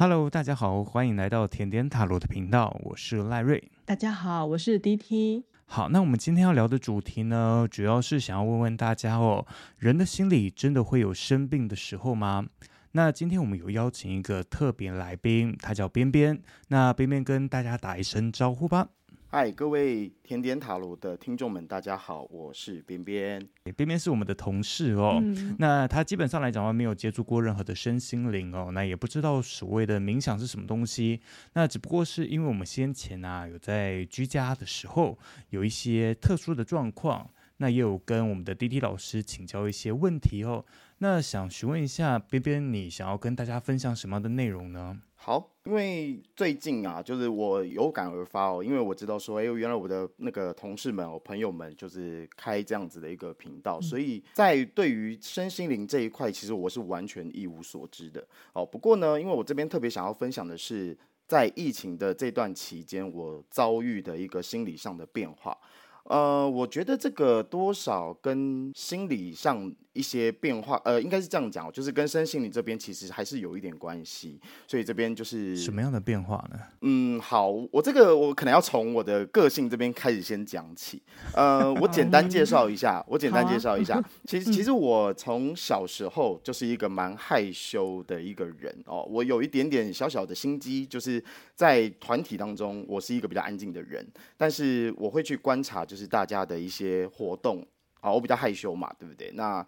[0.00, 3.62] Hello，大家好，欢迎来到甜点塔罗的频道，我是赖瑞。
[3.84, 5.42] 大家好，我是 DT。
[5.66, 12.46] 好，那我们今天要聊的主题呢，主要是想要问问大家哦，人的心里真的会有生病的时候吗？
[12.92, 16.40] 那今天我们有邀请一个特别来宾，他叫边边。
[16.68, 18.88] 那边边跟大家打一声招呼吧。
[19.32, 23.48] 嗨，各位甜点塔罗的听众们，大家好，我是边边。
[23.62, 25.20] 边边是我们的同事哦。
[25.22, 31.20] 嗯、 那他基本上来讲的话，没有接触过任何的身心灵哦，那也不知道所谓的冥想是什么东西。
[31.52, 35.16] 那只不过是因为我们先前啊，有在居家的时候
[35.50, 40.64] 有一些特殊的状况，那也有跟我们的滴滴老师请教一些问题哦。
[40.98, 44.98] 那想询问一下边边，你想要跟大家分享什么样的内容呢？
[45.14, 58.26] 好，因为最近啊，就是我有感而发哦，因为我知道说，哎，原来我的那个同事们、我朋友们就是开这样子的一个频道，嗯、所以在对于身心灵这一块，其实我是完全一无所知的。
[58.52, 65.56] 哦，不过呢，因为我这边特别想要分享的是，在疫情的这段期间，我遭遇的一个心理上的变化。
[66.04, 76.58] 呃，我觉得这个多少跟心理上一些变化，呃，应该是这样讲，就是跟身心灵这边其实还是有一点关系，所以这边就是什么样的变化呢？
[76.82, 81.02] 嗯，好，我这个我可能要从我的个性这边开始先讲起。
[81.34, 91.22] 呃，我简单介绍一下，我简单介绍一下，其实 其实我从小时候就是一个蛮害羞的一个人哦，我有一点点小小的心机，就是
[91.54, 95.80] 在团体当中，我是一个比较安静的人，但是我会去观察。
[95.90, 97.66] 就是大家的一些活动
[98.00, 99.30] 啊，我比较害羞嘛，对不对？
[99.34, 99.64] 那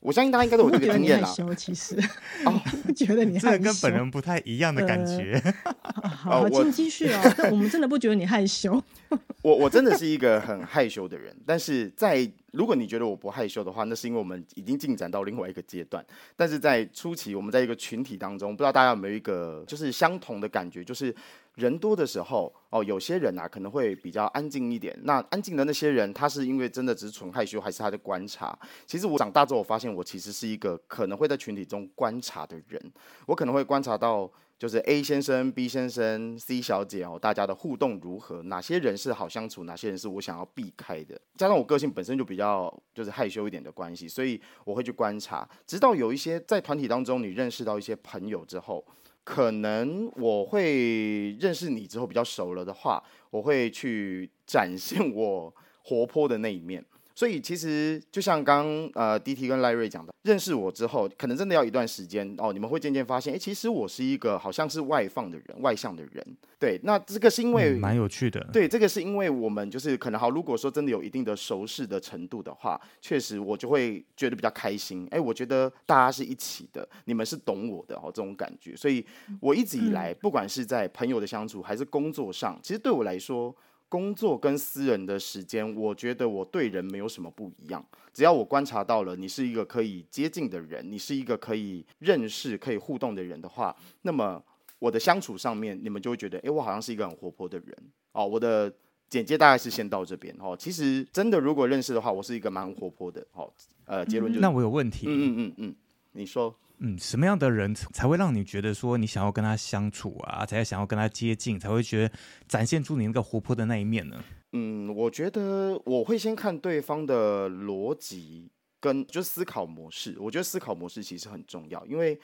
[0.00, 1.26] 我相信大家应该都有这个经验啦。
[1.26, 1.98] 害羞其实
[2.44, 2.60] 哦，
[2.94, 5.42] 觉得你害羞，这个跟本人不太一样的感觉。
[5.72, 7.34] 呃、好，请继续哦。
[7.36, 8.80] 但我们真的不觉得你害羞。
[9.42, 16.04] 我我真的是一个很害羞的人，但是在如果你觉得我不害羞的话，那是因为我们已经进展到另外一个阶段。
[16.36, 21.14] 但是在初期，我们在一个群体当中，不知道大家有没有一个就是相同的感觉，就是。
[21.56, 24.94] 人多的时候，哦，有些人啊可能会比较安静一点。
[25.04, 28.56] 那安静的那些人，他是因为真的只是纯害羞，还是他在观察？
[28.86, 32.92] 其实我长大之后，我发现我其实是一个可能会在群体中观察的人。
[33.26, 38.42] 我可能会观察到，就是 A 先生、B 先生、C 小姐哦，大家的互动如何？
[38.42, 39.64] 哪些人是好相处？
[39.64, 41.18] 哪些人是我想要避开的？
[41.38, 48.84] 加上我个性本身就比较就是害羞一点的关系，所以我会去观察，直到有一些在团体当中，你认识到一些朋友之后。
[49.26, 56.84] 可能我会认识你之后比较熟了的话，我会去展现我活泼的那一面。
[57.16, 66.36] 所以其实就像刚呃 DT 跟赖瑞讲的，认识我之后，可能真的要一段时间哦，你们会渐渐发现，哎，其实我是一个好像是外放的人，外向的人。
[66.58, 68.46] 对，那这个是因为、嗯、蛮有趣的。
[68.52, 75.08] 对，这个是因为我们就是可能好，如果说真的有一定的熟识的程度的话，确实我就会觉得比较开心。
[75.10, 78.76] 哎，我觉得大家是一起的，你们是懂我的哦，这种感觉。
[78.76, 79.02] 所以
[79.40, 83.56] 我一直以来，不管是在朋友的相处，还是工作上，其实对我来说。
[83.88, 87.84] 工作跟私人的时间，我觉得我对人没有什么不一样。
[88.12, 94.42] 只要我观察到了你是一个可以接近的人，你是一个可以认识、可以互动的人的话，那么
[94.78, 97.76] 我的相处上面，你们就会觉得，哎，我好像是一个很活泼的人。
[98.12, 98.72] 哦，我的
[99.08, 100.34] 简介大概是先到这边。
[100.38, 103.24] 哦，其实真的如果认识的话，我是一个蛮活泼的。
[103.32, 103.52] 哦，
[103.84, 105.06] 呃，结论就是，那我有问题。
[105.08, 105.74] 嗯嗯嗯嗯，
[106.12, 106.54] 你说。
[106.78, 112.14] 嗯，什么样的人才会让你觉得说你想要跟他相处啊，才想要跟他接近，才会觉得
[112.46, 114.22] 展现出你那个活泼的那一面呢？
[114.52, 120.16] 嗯，我觉得我会先看对方的逻辑跟就思考模式。
[120.20, 122.20] 我觉得思考模式其实很重要，因为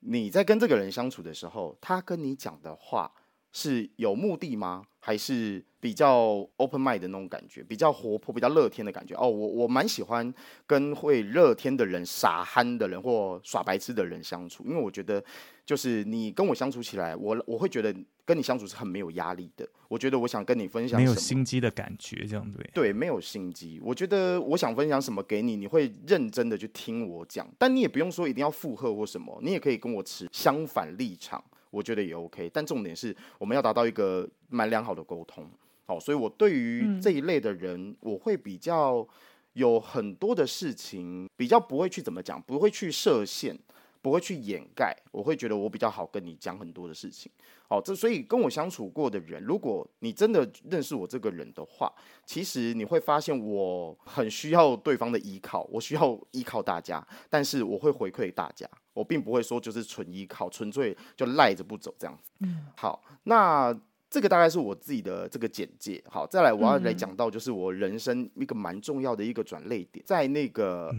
[0.00, 3.10] 你在跟这个人相处的时候，他跟你讲的话
[3.56, 4.84] 是有目的吗？
[5.00, 9.26] 还是比较 open mind 的那种感觉，比较活泼、比较乐天的感觉哦。
[9.26, 10.34] 我我蛮喜欢
[10.66, 15.24] 跟会乐天的人、傻憨的人或耍白痴的人相处，因为我觉得
[15.64, 17.94] 就是你跟我相处起来，我我会觉得
[18.26, 19.66] 跟你相处是很没有压力的。
[19.88, 22.70] 我觉得我想跟你分享，没有心机的感觉，这样对？
[22.74, 23.80] 对，没有心机。
[23.82, 31.42] 我觉得我想分享什么给你，你会认真的去听我讲，但你也不用说一定要附和或什么，你也可以跟我持相反立场。
[31.76, 35.46] 我觉得也 OK，但重点是我们要达到一个蛮良好的沟通，
[35.84, 39.06] 好，所以我对于这一类的人，嗯，我会比较
[39.52, 43.54] 有很多的事情，比较不会去怎么讲，不会去设限。
[44.06, 47.28] 不会去掩盖，我会觉得我比较好跟你讲很多的事情。
[47.66, 51.92] 好，这所以跟我相处过的人，如果你真的认识我这个人的话，
[52.24, 58.64] 其实你会发现我很需要对方的依靠，我需要依靠大家，但是我会回馈大家，
[58.94, 62.30] 我并不会说就是纯依靠，纯粹就赖着不走这样子。
[62.42, 63.76] 嗯，好，那
[64.08, 66.00] 这个大概是我自己的这个简介。
[66.06, 70.94] 好，再来我要来讲到就是我人生一个蛮重要的一个转捩点，在那个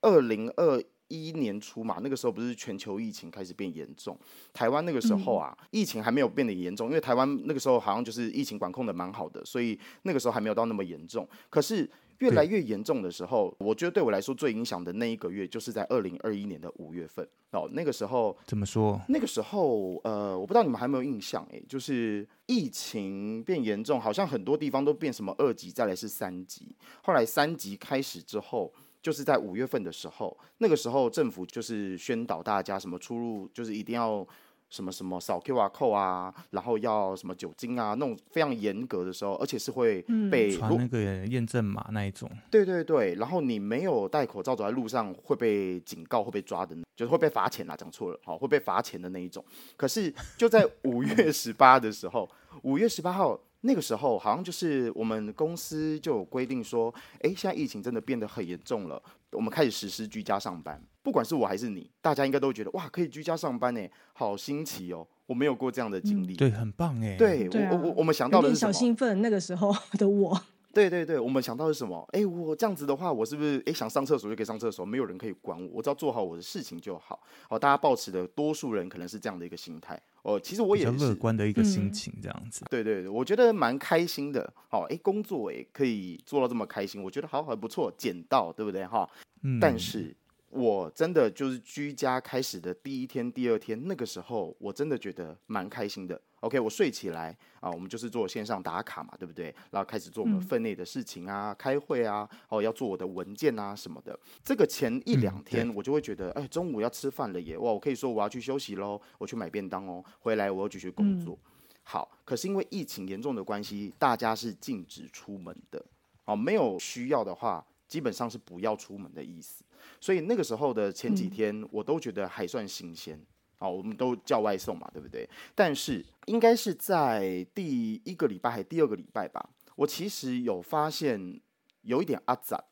[0.00, 0.82] 二零二。
[1.08, 4.16] 一年初嘛，那个时候不是全球疫情开始变严重，
[4.52, 11.26] 台湾那个时候啊，嗯、疫情还没有变得严重，因为台湾那个时候好像就是疫情管控的蛮好的，所以那个时候还没有到那么严重。
[11.50, 11.88] 可是
[12.18, 17.68] 越来越严重的时候，我觉得对我来说最影响的那一个月，就是在二零二一年的五月份哦。
[17.72, 19.00] 那个时候怎么说？
[19.08, 28.72] 那个时候呃，我不知道你们还有没有印象哎，就是疫情变严重，好像很多地方都变什么二级，再来是三级，后来三级开始之后。
[29.02, 34.26] 就是在五月份的时候，那个时候政府就是宣导大家什么出入就是一定要
[34.68, 42.30] 什么什么扫 QR code 啊，然后要什么酒精啊，那种非常严格的时候，而且是会被传、嗯、那个验证码那一种。
[42.50, 49.42] 对对对，然后你没有戴口罩走在路上会被警告，会被抓的，就是会被罚钱啦，讲错了，好，会被罚钱的那一种。
[49.76, 52.28] 可是就在五月十八的时候，
[52.62, 53.40] 五月十八号。
[53.62, 59.02] 那个时候好像就是我们公司就有规定说，哎，现在疫情真的变得很严重了，
[59.32, 60.80] 我们开始实施居家上班。
[61.02, 63.80] 不管是我还是你，大家应该都觉得哇，可以居家上班呢，
[64.12, 65.06] 好新奇哦！
[65.26, 67.16] 我没有过这样的经历，嗯、对，很棒哎。
[67.16, 68.72] 对，对啊、我我我们想到的是什么？
[68.72, 70.42] 小兴奋，那个时候的我。
[70.72, 72.06] 对对对，我们想到的是什么？
[72.12, 77.18] 哎，我这样子的话，我是不是哎想上厕所就可以上厕所，没有人可以管我，我只要做好我的事情就好。
[77.48, 80.00] 好，大家抱持的多数人可能是这样的一个心态。
[80.22, 82.64] 哦，其实我也是乐观的一个心情，这样子。
[82.64, 84.52] 嗯、对对对，我觉得蛮开心的。
[84.68, 89.08] 好，哎，工作哎可以做到这么开心，我觉得好很不错，捡到对不对哈？
[89.42, 89.58] 嗯。
[89.58, 90.14] 但是
[90.50, 96.20] 我真的就是居家开始的第一天、第二天，那个时候我真的觉得蛮开心的。
[96.40, 99.54] OK，我睡起来啊，我们就是做线上打卡嘛，对不对？
[99.70, 104.18] 然后开始做我们分内的事情啊，嗯、开会啊，哦，要做我的文件啊什么的。
[104.44, 111.36] 这个前一两天我就会觉得，哎、嗯，中午要吃饭了耶，哇，我可以说我要去休息喽，我去买便当哦，回来我要继续工作。
[111.42, 111.50] 嗯、
[111.82, 115.84] 好，可是因为疫情严重的关系，大家是禁止出门的，
[116.24, 119.64] 哦，没有需要的话，基本上是不要出门的意思。
[120.00, 123.20] 所以那个时候的前几天，我都觉得还算新鲜。
[123.58, 125.28] 嗯好，我们都叫外送嘛，对不对？
[125.54, 131.40] 但是应该是在第一个礼拜还是第二个礼拜吧，我其实有发现
[131.82, 132.62] 有一点阿杂，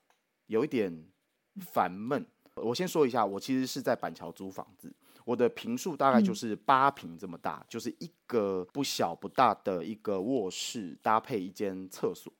[0.47, 1.07] 有一点
[1.61, 2.25] 烦闷。
[2.55, 4.95] 我先说一下，我其实是在板桥租房子，
[5.25, 12.33] 我的平数大概就是八平这么大，嗯、就是一个不小不大的一个卧室搭配一间厕所。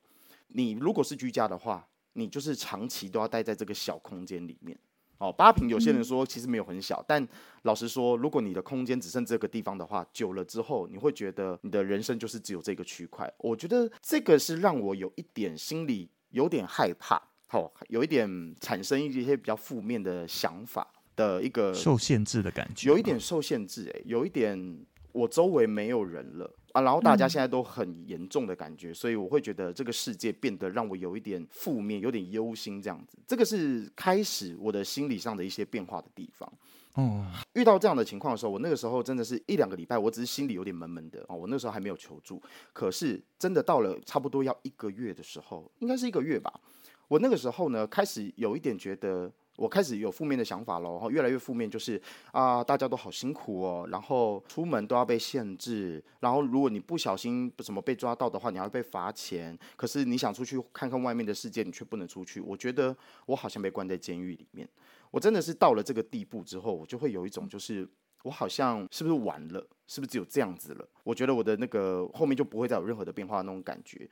[0.47, 4.79] 你如果是居家的话，你就是长期都要待在这个小空间里面。
[5.19, 7.27] 哦，八平有些人说其实没有很小，嗯、但
[7.63, 13.31] 老实说，如果你的空间只剩这个地方的话，久了之后你会觉得你的人生就是只有这个区块。
[13.39, 17.21] 我觉得这个是让我有一点心里有点害怕，
[17.51, 26.53] 哦，有一点产生一些比较负面的想法的一个受限制的感觉，有一点受限制，哎，有一点我周围没有人了。
[26.77, 33.17] 啊，然后大家现在都很严重的感觉，嗯、所以我会觉得这个世界变得让我有一点负面，有点忧心这样子。
[33.25, 36.47] 这个是开始我的心理上的一些变化的地方。
[36.93, 41.35] 哦，遇到这样的情况的时候，我那个时候真的是一两个礼拜，我只是心里有点闷闷的哦。
[41.35, 42.39] 我那时候还没有求助，
[42.73, 46.61] 可是真的到了差不多要一个月的时候，应该是一个月吧。
[47.07, 49.31] 我那个时候呢，开始有一点觉得。
[49.57, 51.99] 我开始有负面的想法了，然后越来越负面，就是
[52.31, 59.57] 啊，大家都好辛苦哦，然后出门都要被限制，然后如果你不小心什么被抓到的话，你要被罚钱。
[59.75, 62.39] 可是你想出去看看外面的世界，你却不能出去。
[62.39, 62.95] 我觉得
[63.25, 64.69] 我好像被关在监狱里面。
[65.09, 67.85] 我真的是到了这个地步之后，我就会有一种就是
[68.23, 69.67] 我好像是不是完了？
[69.87, 70.87] 是不是只有这样子了？
[71.03, 74.07] 我觉得我的那个后面就不会再有任何的变化那种感觉。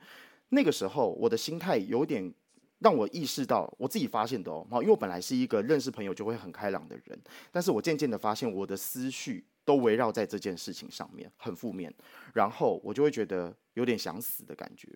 [0.48, 2.34] 那个时候我的心态有点。
[2.80, 7.18] 让我意识到，我自己发现的哦，因为我本来是一个认识朋友就会很开朗的人，
[7.50, 11.92] 但是我渐渐的发现，我的思绪都围绕在这件事情上面，很负面，
[12.34, 14.88] 然后我就会觉得有点想死的感觉。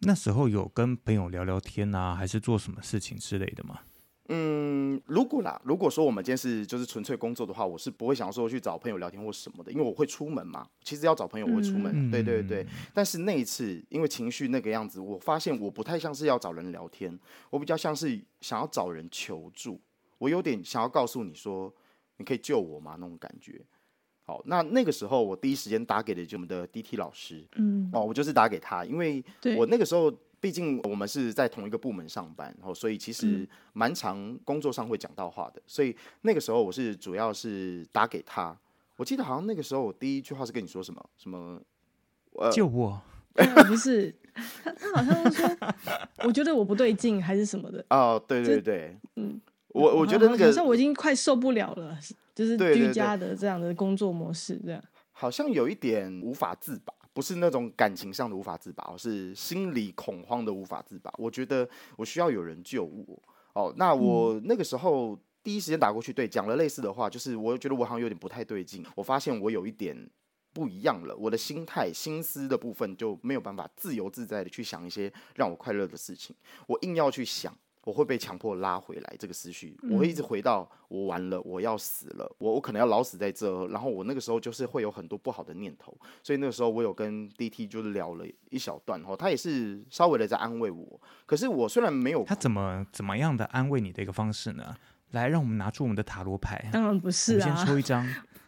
[0.00, 3.80] 那时候有跟朋友聊聊天啊，还是做什么事情之类的吗？
[4.30, 10.68] 嗯，如果啦，如果说我们今天是就是纯粹工作的话，我是不会想说去找朋友聊天或什么的，因为我会出门嘛。
[10.82, 12.66] 其实要找朋友我会出门，嗯、对对对。
[12.92, 17.18] 但是那一次，因为情绪那个样子，我发现我不太像是要找人聊天，
[17.48, 19.80] 我比较像是想要找人求助。
[20.18, 21.72] 我有点想要告诉你说，
[22.18, 22.96] 你可以救我吗？
[23.00, 23.58] 那种感觉。
[24.24, 29.24] 好，那那个时候我第一时间打给的就我们的 DT 老师，嗯，哦，我就是打给他，因为
[29.56, 30.12] 我那个时候。
[30.40, 38.56] 毕竟我们是在同一个部门上班，然后所以其实蛮常工作上会讲到话的，所以那个时候我是主要是打给他。
[38.96, 41.60] 我记得好像那个时候我第一句话是跟你说什么什么，
[42.32, 43.00] 呃，救我？
[43.68, 44.12] 不是，
[44.64, 45.56] 他他好像说，
[46.24, 47.84] 我觉得我不对劲还是什么的。
[47.90, 51.96] 哦，对对对，嗯，我我觉得那个好像我已经快受不了了，
[52.34, 56.92] 就是居家的这样的工作模式这样，好像有一点无法自拔。
[57.18, 61.12] 不是那种感情上的无法自拔，而是心理恐慌的无法自拔。
[61.18, 63.20] 我觉得我需要有人救我。
[63.54, 70.08] 哦，那我那个时候第一时间打过去，对，讲了类似的话，就是我觉得我好像有点不太对劲，我发现我有一点
[70.52, 76.36] 不一样了，我的心态、心思的部分就没有办法自由自在的去想一些让我快乐的事情，
[76.68, 77.52] 我硬要去想。
[77.88, 83.66] 我会被强迫拉回来这个思绪，我会一直回到我完了，我要死了，我我可能要老死在这。
[83.68, 91.00] 然后我那个时候就是会有很多不好的念头，所以那个时候我有跟 DT 就是聊了一小段哈，他也是稍微的在安慰我。
[91.24, 94.76] 可是我虽然没有，他怎么怎么样的安慰你的一个方式呢？
[95.12, 96.68] 来，让我们拿出我们的塔罗牌。
[96.70, 98.06] 当然不是啊，先抽一张。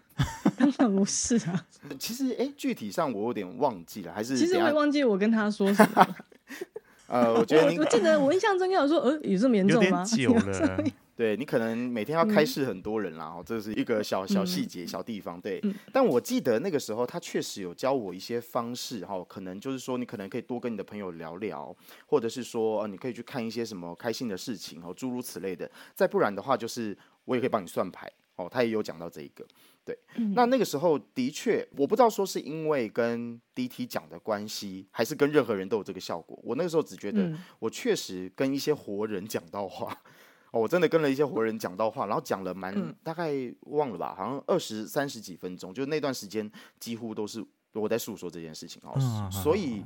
[0.59, 1.66] 当然不是啊。
[1.99, 6.06] 其实哎，具体上我有点忘记了，还是其实我也忘记我跟他说什么。
[7.11, 10.05] 呃，我觉得你我记得我印象中有说，呃，有这么严重吗？
[10.17, 10.85] 有 点久了。
[11.17, 15.38] 对，你可能每天要开示很多人啦，哦、嗯，这是一个小小细节、小地方。
[15.38, 21.76] 对，嗯、但我记得那个时候他确实有教我一些方式，哈，可能就是说你可能可以多跟你的朋友聊聊，
[22.07, 25.71] 或者是说，呃，你可以去看一些什么开心的事情，哦，诸如此类的。
[25.95, 29.45] 再不然的话，就是我也可以帮你算牌，哦，他也有讲到这一个。
[29.90, 36.38] 对，嗯、那那个时候的确，我不知道说是因为跟 DT 讲的关系，还是跟任何人都有这个效果。
[36.44, 40.11] 我那个时候只觉得，我确实跟一些活人讲到话，嗯、
[40.54, 43.32] 哦，我真的跟了一些活人讲到话，然后讲了蛮、嗯、大概
[43.62, 48.92] 忘了吧，好像二十三十几分钟，就那段时间几乎都是我在诉说这件事情哦。
[48.97, 49.82] 嗯、所以，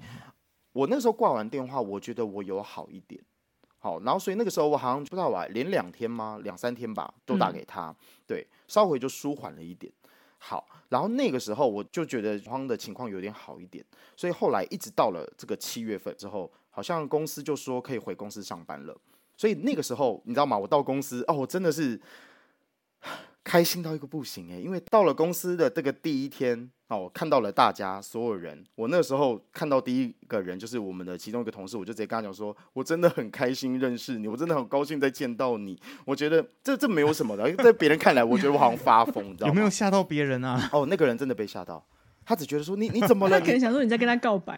[0.73, 3.23] 我那时候挂完电话，我觉得我有好一点。
[3.85, 6.41] 好，然后所以那个时候我好像不知道吧，连两天吗？
[6.43, 9.93] 两三天吧，都打给他，嗯、对，稍微就舒缓了一点。
[10.38, 13.85] 好，然后那个时候我就觉得慌的情况有点好一点，
[14.17, 18.97] 所以后来一直到了这个七月份之后，好像公司就说可以回公司上班了。
[19.37, 20.57] 所以那个时候你知道吗？
[20.57, 22.00] 我到公司哦，我真的是。
[23.45, 28.65] 开心到一个不行诶，因为到了公司的这个第一天哦，我看到了大家所有人。
[28.75, 39.49] 我那个时候看到第一个人就是我们的其中一个同事，我就直接跟他讲说：“我真的很开心认识你，我真的很高兴再见到你。”我觉得这这没有什么的，在别人看来，我觉得我好像发疯，你知道吗？
[39.49, 40.71] 有没有吓到别人啊？
[40.73, 41.85] 哦，那个人真的被吓到，
[42.25, 43.39] 他只觉得说你你怎么了？
[43.39, 44.57] 他可能想说你在跟他告白，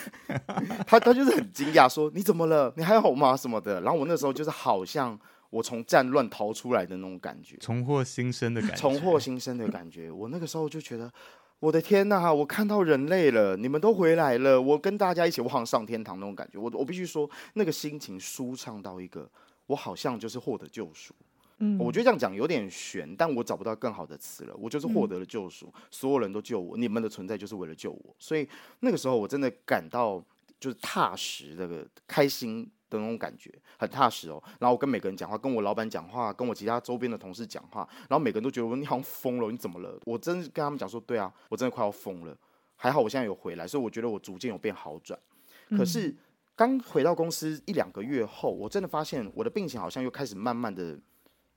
[0.86, 2.72] 他他就是很惊讶说你怎么了？
[2.78, 3.36] 你还好吗？
[3.36, 3.82] 什么的。
[3.82, 5.18] 然后我那时候就是好像。
[5.50, 10.10] 我从战乱逃出来的那种感觉，重获新生的感觉，重获新生的感觉。
[10.10, 11.10] 我那个时候就觉得，
[11.60, 16.58] 我的天呐，我看到人类了，你们都回来了，我跟大家一起，我好像上天堂那种感觉。
[16.58, 19.30] 我我必须说，那个心情舒畅到一个，
[19.66, 21.14] 我好像就是获得救赎。
[21.58, 24.54] 嗯，我觉得这样讲有点悬，但我找不到更好的词了。
[24.58, 28.14] 我就是获得了救赎，嗯、所有人都救我，你们的存在就是为了救我。
[28.18, 28.46] 所以
[28.80, 30.22] 那个时候我真的感到
[30.60, 32.70] 就是踏实，这个开心。
[32.88, 39.98] 的那种感觉很踏实哦，然后我跟每个人讲话，跟我老板讲话，跟我其他周边的同事讲话，然后每个人都觉得我 你好像疯了，你怎么了？
[40.04, 42.36] 我真跟他们讲说，对啊，我真的快要疯了。
[42.76, 45.18] 还好我现在有回来，所以我觉得我逐渐有变好转。
[45.70, 46.14] 可是
[46.54, 50.98] 刚回到公司一两个月后，我真的发现我的病情好像又开始慢慢的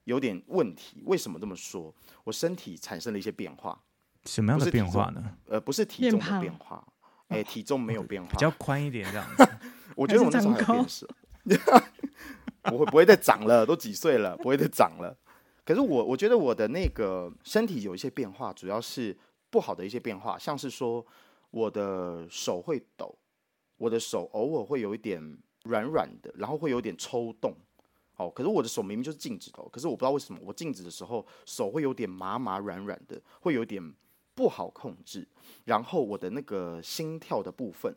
[0.05, 1.03] 有点问题。
[1.05, 1.93] 为什么这么说？
[2.23, 3.77] 我身体产生了一些变化。
[4.25, 5.23] 什么样的变化呢？
[5.47, 6.85] 呃，不是体重的变化，
[7.27, 9.47] 哎，体重没有变化，比较宽一点这样子。
[9.95, 11.07] 我觉得我那时候还有变色。
[12.63, 15.17] 不会不会再长了，都几岁了，不会再长了。
[15.63, 19.17] 可是我我觉得我的那个身体有一些变化，主要是
[19.49, 21.05] 不好的一些变化，像是说
[21.51, 23.17] 我的手会抖，
[23.77, 27.55] 我的手偶尔会有一点软软的，然后会有点抽动。
[28.17, 33.81] 哦，可是我的手明明就是静止的，可是我不知道为什么我静止的时候手会有点麻麻软软的，会有点
[34.35, 35.27] 不好控制。
[35.65, 37.95] 然后我的那个心跳的部分。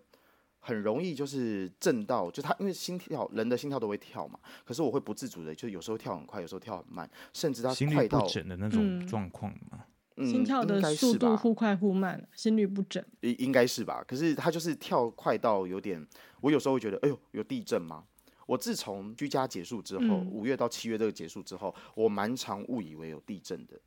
[0.65, 4.39] 很容易就是震到，就他因为心跳，人的心跳都会跳嘛。
[4.65, 9.85] 可是我会不自主的，就有时候跳很快，有时候跳很慢，甚至他心率不整的那种状况嘛。
[10.17, 14.05] 嗯，心跳的速度忽快忽慢，心率不整，应应该是吧？
[14.07, 16.07] 可是他就是跳快到有点，
[16.41, 18.05] 我有时候会觉得，哎呦，有地震吗？
[18.47, 23.81] 我自从居家结束之后，五月到七月这个结束之后，我蛮常误以为有地震的。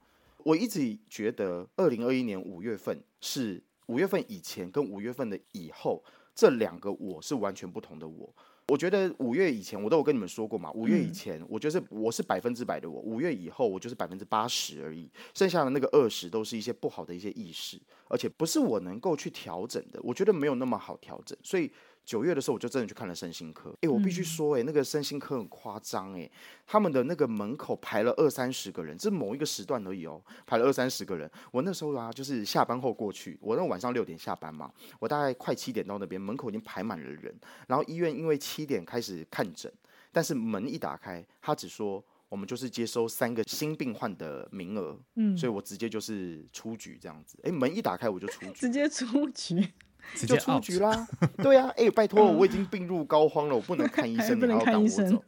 [0.44, 6.04] 我一直觉得，二零二一年五月份是五月份以前跟五月份的以后。
[6.36, 8.32] 这两个我是完全不同的我。
[8.68, 21.72] 我觉得五月以前我都有跟你们说过嘛，五月以前我就是我是百分之百的我，五月以后我就是百分之八十而已，剩下的那个二十都是一些不好的一些意识，而且不是我能够去调整的，我觉得没有那么好调整，所以。
[22.06, 23.76] 九月的时候，我就真的去看了身心科。
[23.82, 26.30] 哎，我必须说，哎，那个身心科很夸张，哎，
[26.68, 31.30] 他们的那个门口排了二三十个人，这是某一个时段而已哦，排了二三十个人。
[31.52, 37.36] 我那时候啊，就是下班后过去，我那晚上六点下班嘛，我大概快七点到那边，门口已经排满了人。
[37.68, 39.72] 然后医院因为七点开始看诊，
[40.12, 47.40] 但是门一打开，他只说我们就是接收三个新病患的名额，嗯，所以我直接就是出局这样子。
[47.44, 49.68] 哎，门一打开我就出局，直接出局。
[50.14, 51.08] 就出局啦。
[51.38, 55.20] 对啊，哎、欸，拜托，我已经病入膏肓了，我不能看医生， 不能看医生。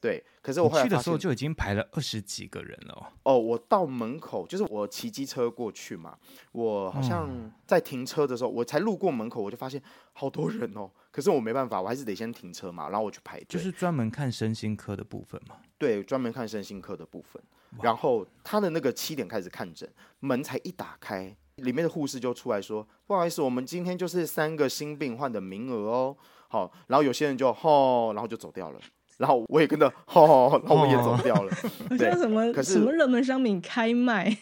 [0.00, 3.12] 对，可是我后来去的时候就已经排了二十几个人了。
[3.22, 6.16] 哦，我到门口，就是我骑机车过去嘛，
[6.52, 7.30] 我好像
[7.66, 9.80] 在停车的时候，我才路过门口，我就发现
[10.12, 10.90] 好多人哦。
[11.10, 13.46] 可是我没办法，我还是得先停车嘛，然后我去排队。
[13.48, 15.56] 就是专门看身心科的部分嘛。
[15.78, 17.40] 对，专门看身心科的部分。
[17.80, 19.88] 然后他的那个七点开始看诊，
[20.20, 26.16] 门才一打开，里面的护士就出来说：“不好意思，我们今天就是三个新病患的名额哦。”
[26.48, 28.80] 好，然后有些人就吼，然后就走掉了。
[29.18, 31.50] 然后我也跟着吼，然后我也走掉了。
[31.96, 32.52] 对，什么？
[32.52, 34.36] 可是什么热门商品开卖？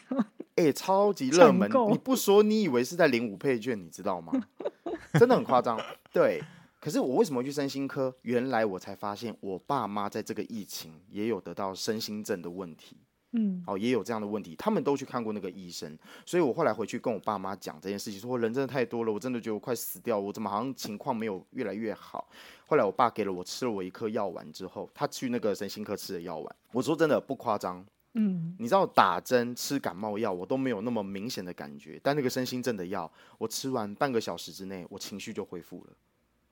[0.56, 1.70] 哎、欸，超级热门！
[1.90, 4.32] 你不说，你以为是在领五配券，你知道吗？
[5.18, 5.80] 真的很夸张。
[6.12, 6.42] 对。
[6.80, 8.14] 可是我为什么去身心科？
[8.22, 12.96] 原来我才发现，我爸妈在这个疫情也有得到身心症的问题。
[13.32, 15.96] 嗯，哦，也有这样的问题，他们都去看过那个医生，
[16.26, 22.28] 所以我后来回去跟我爸妈讲这件事情，说人真的太多了，我真的觉得我快死掉，我怎么好像情况没有越来越好。
[22.66, 35.92] 后来我爸给了我吃了我一颗药丸之后，他去那个身心科吃的药丸，我说真的不夸张，嗯，你知道打针吃感冒药我都没有那么明显的感觉，但那个身心症的药，我吃完半个小时之内，我情绪就恢复了，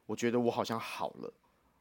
[0.07, 1.33] 我觉得我好像好了。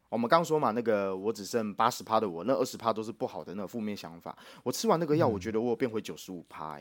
[0.10, 4.38] 我们刚说嘛，那个我只剩八十趴的我，那二十趴都是不好的那个负面想法。
[4.64, 6.80] 我吃完那个药，我觉得我有变回九十五趴，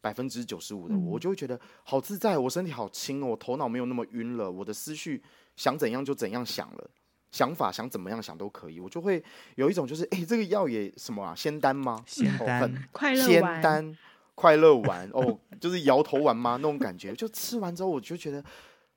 [0.00, 5.22] 百分之九十五的我，我就会觉得好自在，我身体好轻哦，我头脑没有那么晕了，我的思绪
[5.54, 6.90] 想怎样就怎样想了，
[7.30, 9.22] 想法想怎么样想都可以，我就会
[9.56, 12.02] 有一种就是，哎，这个药也什么啊，仙丹吗？
[12.06, 13.98] 仙丹，哦、快乐仙丹，
[14.34, 16.52] 快乐丸哦，就是摇头丸吗？
[16.56, 18.42] 那种感觉，就吃完之后我就觉得。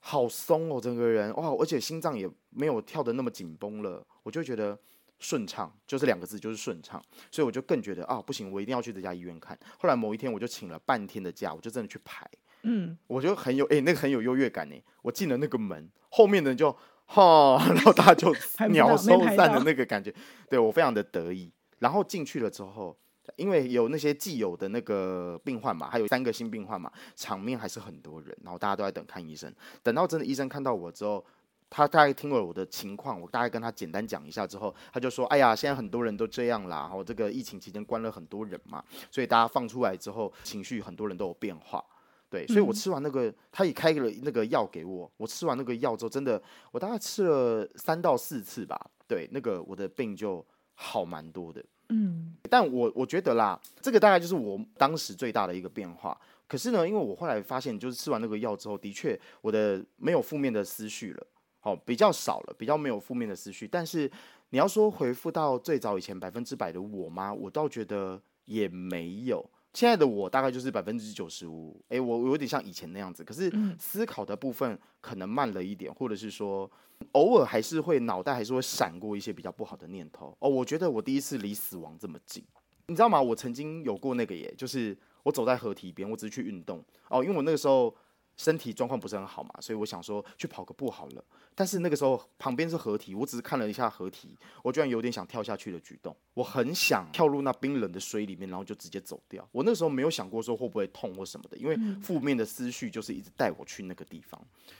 [0.07, 4.77] 好松哦，整个人哇，而且心脏也没有跳得那么紧绷了，我就觉得
[5.17, 7.03] 顺畅，就是两个字，就是顺畅。
[7.31, 9.57] 所以我就更觉得啊，不行，我一定要去这家医院看。
[9.79, 12.29] 后来某一天，我就请了半天的假，我就真的去排。
[12.61, 14.75] 嗯，我就很有哎、欸，那个很有优越感呢。
[15.01, 16.71] 我进了那个门，后面的人就
[17.05, 18.31] 哈，然后大家就
[18.69, 20.13] 鸟兽散的那个感觉，
[20.47, 21.51] 对我非常的得意。
[21.79, 22.95] 然后进去了之后。
[23.35, 29.53] 因为有那些既有的那个病患嘛，还有三个新病患嘛，场面还是很多人，然后大家都在等看医生。
[29.83, 31.25] 等到真的医生看到我之后，
[31.69, 41.83] 他大概听了我的情况，我大概跟他简单讲一下之后，他就说：“哎呀，现在很多人都这样啦，然后这个疫情期间关了很多人嘛，所以大家放出来之后，情绪很多人都有变化。”
[42.27, 51.63] 对，所以我吃完那个，他也开了那个药给我，我吃完那个药之后，真的，我大概吃了三到四次吧，对，那个我的病就好蛮多的。
[51.89, 56.19] 嗯，但我我觉得啦，这个大概就是我当时最大的一个变化。
[56.47, 61.27] 可是呢，因为我后来发现，就是吃完那个药之后，的确我的没有负面的思绪了，
[61.59, 63.67] 好，比较少了，比较没有负面的思绪。
[63.67, 64.09] 但是
[64.49, 67.33] 你要说回复到最早以前百分之百的我吗？
[67.33, 69.43] 我倒觉得也没有。
[69.75, 73.23] 现在的我大概就是百分之九十五，哎，我我有点像以前那样子。
[73.23, 76.69] 可是思考的部分可能慢了一点，或者是说。
[77.11, 80.49] 偶尔还是会脑袋还是会闪过一些比较不好的念头哦。
[80.49, 82.41] 我觉得我第一次离死亡这么近，
[82.87, 83.21] 你知道吗？
[83.21, 87.93] 我曾经有过那个耶，就是我走在河堤边，我只是去运动哦，因为我那个时候。
[88.37, 91.23] 身体状况不是很好嘛，所以我想说去跑个步好了。
[91.53, 96.15] 但是那个时候旁边是河堤，我只是看了一下河堤，我居然有点想跳下去的举动。
[96.33, 99.47] 我很想跳入那冰冷的水里面，然后就直接走掉。
[99.51, 104.39] 我那时候没有想过说会不会痛或什么的，因为负面的思绪就是一直带我去那个地方。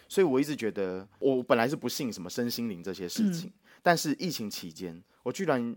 [0.09, 5.75] 所以我一直觉得，我本来是不信什么身心灵这些事情，但是疫情期间，我居然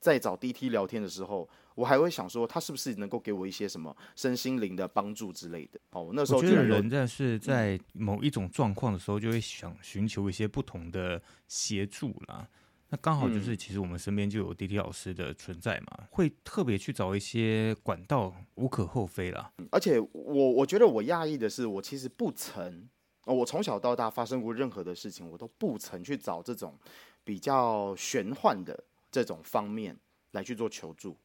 [0.00, 1.48] 在找 DT 聊天的时候。
[1.80, 5.80] 我还会想说，他是不是能够给我一些什么身心灵的帮助之类的？
[5.92, 12.46] 哦，那时候觉得人在是在某一种状况的时候，就会想寻求一些不同的协助啦。
[12.90, 19.50] 那刚好就是，其实我们身边就有 DT 老师的存在嘛，会特别去找一些管道，无可厚非啦。
[19.70, 22.86] 而且我我觉得我讶异的是，我其实不曾，
[23.24, 26.78] 我从小到大发生过任何的事情，我都不曾去找这种
[27.24, 29.96] 比较玄幻的这种方面
[30.32, 31.16] 来去做求助。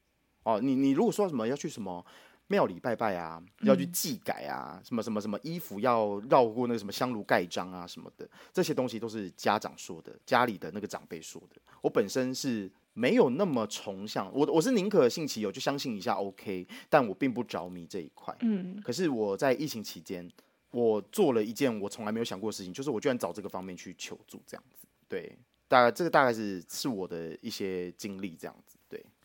[0.46, 2.06] 哦，你你如果说什么要去什么
[2.48, 11.60] 庙里拜拜啊，要去祭改啊，什么什么什么衣服要绕过那个什么香炉盖章啊什么的，这些东西都是家长说的，家里的那个长辈说的。
[11.82, 18.36] 我本身是没有那么崇尚，我我是宁可信其有，就相信一下 OK，但我并不着迷这一块。
[18.42, 20.30] 嗯，可是我在疫情期间，
[20.70, 24.86] 我做了一件我从来没有想过的事情，就是我居然找这个方面去求助，这样子。
[25.10, 25.36] 对，
[25.68, 28.75] 大概这个大概是是我的一些经历，这样子。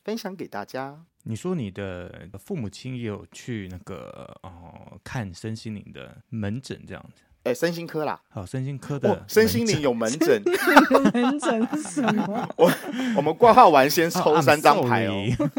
[0.05, 0.11] 对。
[0.13, 1.05] 分享给大家。
[1.25, 7.23] 你说你的父母亲也有去那个哦看身心灵的门诊这样子？
[7.43, 10.43] 哎，身心科啦，好，身心科的身心灵有门诊。
[11.15, 12.49] 门诊是什么？
[12.57, 12.71] 我
[13.17, 15.15] 我们挂号完先抽三张牌哦。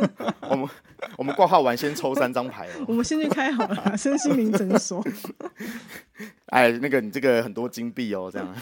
[0.49, 0.69] 我们
[1.17, 2.85] 我们挂号完先抽三张牌哦。
[2.87, 5.03] 我们先去开好了身心灵诊所。
[6.47, 8.55] 哎，那个你这个很多金币哦，这样。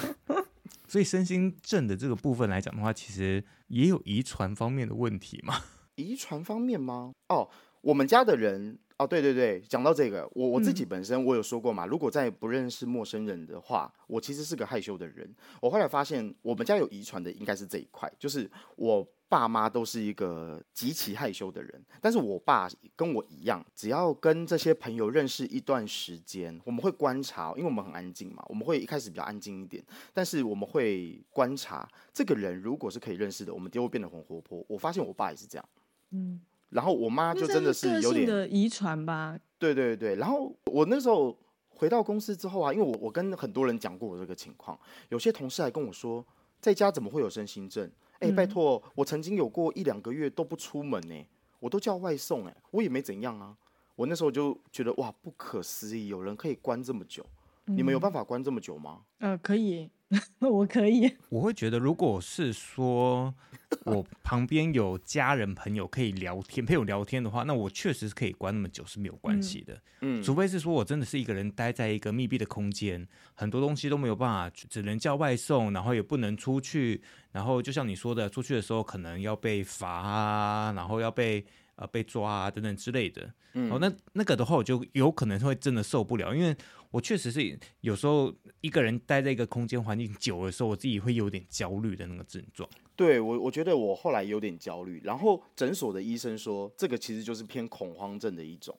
[0.89, 5.53] 所以身心症的这个部分来讲的话，其实也有遗传方面的问题嘛？
[5.95, 7.13] 遗传方面吗？
[7.29, 7.49] 哦，
[7.81, 8.79] 我们家的人。
[8.99, 15.33] 哦，对对对，讲到这个，我我自己本身我有说过嘛，嗯、如果在不认识陌生人的话，我其实是个害羞的人。
[15.61, 29.81] 我后来发现，我们家有遗传的应该是这一块，就是我爸妈都是一个极其害羞的人，但是我爸跟我一样，只要跟这些朋友认识一段时间，我们会观察，因为我们很安静嘛，我们会一开始比较安静一点，
[30.13, 34.61] 但是我们会观察这个人如果是可以认识的，我们就会变得很活泼。
[34.67, 35.69] 我发现我爸也是这样，
[36.11, 36.41] 嗯。
[36.69, 39.37] 然后我妈就真的是有点的遗传吧。
[39.57, 41.37] 对对对，然后我那时候
[41.69, 44.79] 回到公司之后啊，因为我我跟很多人讲过我这个情况，
[45.09, 46.25] 有些同事还跟我说，
[46.59, 47.89] 在家怎么会有身心症？
[48.19, 51.25] 哎，拜托，我曾经有过一两个月都不出门呢，
[51.59, 53.55] 我都叫外送哎，我也没怎样啊。
[53.95, 57.25] 我那时候就觉得哇，不可思议，有人可以关这么久，
[57.65, 59.01] 你们有办法关这么久吗？
[59.19, 59.89] 嗯、呃，可以。
[60.39, 63.33] 我可以，我会觉得，如果是说
[63.85, 69.79] 我旁边有家人朋友可以聊天陪我聊天的话，那我确实是可以关那么久是没有关系的。
[70.01, 76.99] 嗯，除非是说我真的是一个人待在一个密闭的空间，很多东西都没有办法，只能叫外送，然后也不能出去，
[77.31, 81.45] 然后就像你说的，出去的时候可能要被罚啊，然后要被
[81.75, 83.31] 呃被抓啊等等之类的。
[83.53, 86.55] 嗯，哦，那那个的话，我就有可能会真的受不了，因为。
[86.91, 92.67] 我确实是有时候一个人待在一个空间环境久的时候，我自己会有点焦虑的那个症状。
[92.95, 94.99] 对我，我觉得我后来有点焦虑。
[95.03, 98.75] 然后诊所的医生说，这个其实就是偏恐慌症的一种。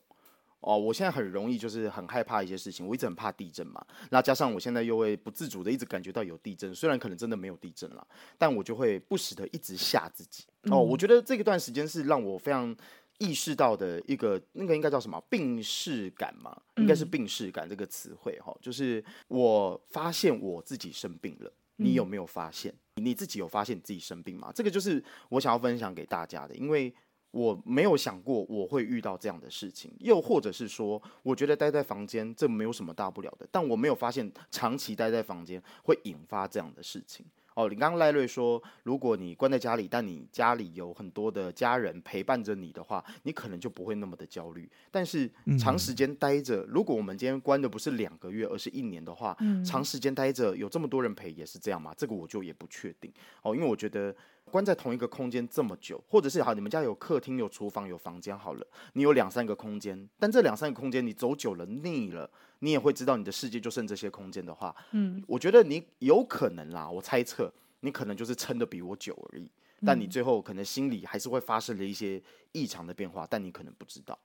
[0.59, 3.83] 哦，我现在很容易就是很害怕一些事情，我一直很怕地震嘛。
[4.11, 8.05] 那加上我现在又会不自主的一直感觉到有地震，虽然可能真的没有地震了，
[8.37, 10.43] 但我就会不时的一直吓自己。
[10.65, 12.75] 哦，我觉得这个段时间是让我非常。
[13.21, 16.59] 意识到的一个那个应该叫什么病视感嘛？
[16.77, 21.53] 应该是病视感这个词汇哈，就是我发现我自己生病了。
[21.75, 22.73] 你有没有发现？
[22.95, 24.51] 你自己有发现你自己生病吗？
[24.53, 26.93] 这个就是我想要分享给大家的，因为
[27.31, 37.25] 我没有想过我会遇到这样的事情，又或者是说，我觉得待在房间这没有什么大不了的，但我没有发现长期待在房间会引发这样的事情。
[37.61, 44.67] 哦，你刚刚赖瑞说，如果你关在家里，但你家里有很多的家人陪伴着你的话，你可能就不会那么的焦虑。
[44.89, 51.93] 但是长时间待着，如果我们今天关的不是两个月，而是一年的话，长时间待着有这么多人陪也是这样吗？
[51.95, 53.13] 这个我就也不确定。
[53.43, 54.15] 哦，因为我觉得。
[54.49, 69.49] 关在同一个空间这么久，或者是好，你们家有客厅、有厨房、有房间，好了，你有两三个空间，但这两三个空间你走久了腻了，你也会知道你的世界就剩这些空间的话，嗯，我觉得你有可能啦，我猜测你可能就是撑的比我久而已，
[69.85, 74.17] 但你最后可能心里还是会发生了一些异常的变化，但你可能不知道。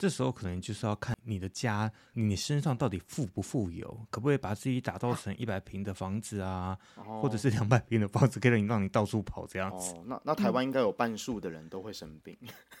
[0.00, 9.92] 这时候可能就是要看你的家，你身上到底富不富有，可不可以把自己打造成一百平的房子啊，哦、或者是两百平的房子，可以让你让你到处跑这样子。
[9.92, 12.34] 哦、那那台湾应该有半数的人都会生病。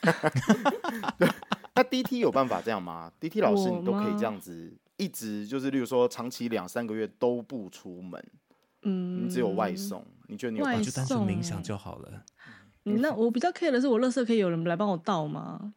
[1.74, 8.24] 那 DT 有办法这样吗？DT 老师，你都可以这样子，一直就是，例如说长期两三个月都不出门，
[8.80, 10.82] 嗯，你只有外送，你觉得你有办法？
[10.82, 12.24] 就单纯冥想就好了。
[12.86, 15.74] 嗯、那我比较 care 的是，我垃圾可以有人来帮我倒吗？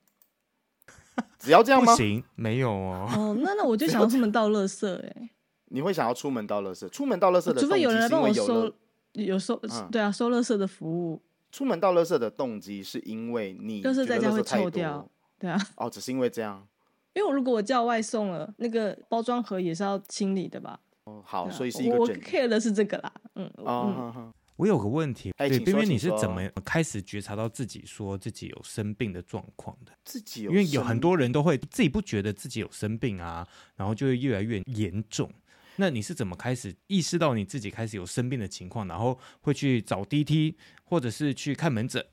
[1.40, 1.92] 只要这样吗？
[1.94, 3.10] 不行，没有哦。
[3.16, 5.30] 哦，那那我就想要出门倒垃圾哎。
[5.66, 6.88] 你会想要出门倒垃圾？
[6.90, 8.72] 出门倒垃圾的，除非有人来帮我收，
[9.14, 9.60] 有收，
[9.92, 11.22] 对啊，收垃圾的服务。
[11.52, 15.08] 出门倒垃圾的动机是因为你垃圾在家会臭掉，
[15.40, 15.60] 对啊。
[15.78, 16.68] 哦，只是因为这样。
[17.14, 20.80] 因为如果我叫外送了，那个包装盒也是要清理的吧？
[21.06, 21.98] 哦，好，所以是一个。
[21.98, 23.52] 我 care 的是这个啦，嗯。
[23.58, 24.32] 哦。
[24.56, 29.92] 我有个问题，对，边边你是怎么开始觉察到自己说自己有生病的状况的？
[30.06, 35.32] 自己有，因为有很多人都会自己不觉得自己有生病啊，然后就会越来越严重。
[35.78, 42.06] 那你是怎么开始意识到你自己开始有生病的情况，然后会去找 DT 或者是去看门诊？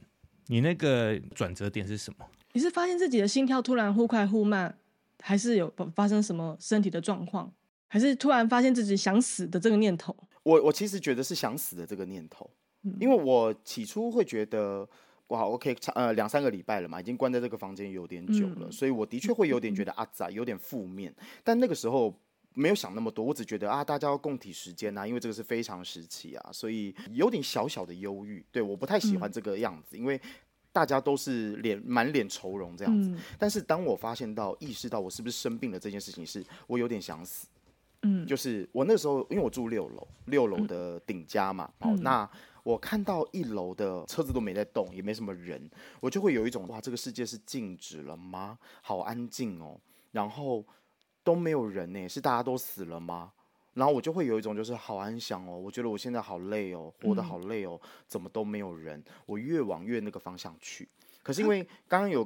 [0.46, 2.26] 你那个转折点是什么？
[2.54, 4.78] 你是发现自己的心跳突然忽快忽慢，
[5.18, 7.52] 还是有发生什么身体的状况，
[7.86, 10.16] 还是突然发现自己想死的这个念头？
[10.42, 12.48] 我我其实觉得是想死的这个念头，
[12.98, 14.88] 因为我起初会觉得，
[15.28, 21.14] 哇，OK，呃，两三个礼拜了嘛，已经关在这个房间有点久了，所以我的确会有点觉得啊，咋有点负面。
[21.44, 22.14] 但那个时候
[22.54, 28.44] 没有想那么多，我只觉得啊，大家要共体时间啊，因为这个是非常时期啊，所以有点小小的忧郁。
[28.50, 30.20] 对，我不太喜欢这个样子，因为
[30.72, 33.14] 大家都是脸满脸愁容这样子。
[33.38, 37.46] 但是当我发现到、意识到我是不是生病了这件事情，是我有点想死。
[38.02, 42.28] 嗯，就是我那时候，因为我住六楼，六楼的顶家嘛，哦，那
[42.62, 48.58] 我看到一楼的车子都没在动，也没什么人，我就会有一种哇，这个世界是静止了吗？
[48.80, 49.78] 好安静哦，
[50.12, 50.64] 然后
[51.22, 53.32] 都没有人呢，是大家都死了吗？
[53.74, 60.88] 然后我就会有一种就是好安详哦，我觉得我现在好累哦，活得好累哦，嗯、怎么都没有人，我越往越那个方向去。
[61.22, 62.22] 可是因为刚刚有，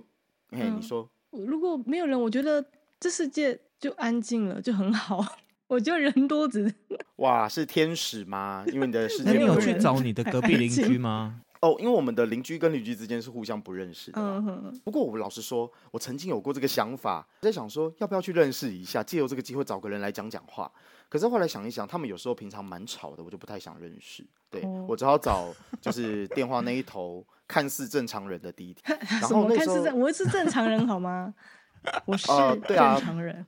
[0.51, 2.65] 哎、嗯，你说如果没有人，我觉得
[2.99, 5.25] 这世界就安静了，就很好。
[5.67, 6.73] 我觉得人多只
[7.17, 8.65] 哇，是天使吗？
[8.69, 11.41] 因为你的世界，那你有去找你的隔壁邻居吗？
[11.61, 14.21] 哦，因为我们的邻居跟邻居之间是互相不认识的。
[14.21, 14.81] 嗯哼。
[14.85, 20.71] 不过我老实说，我曾经有过这个想法，在想说要不要去认识一下，借由这个机会找个人来讲讲话。
[21.09, 24.23] 可是后来想一想，他们有时候平常蛮吵的，我就不太想认识。
[24.51, 28.99] 对、哦、我只好找就是电话那一头看似正常人的第一天。
[29.23, 31.33] 然后那时候，我是正常人好吗？
[32.05, 32.27] 我是
[32.69, 33.35] 正常人。
[33.37, 33.47] 呃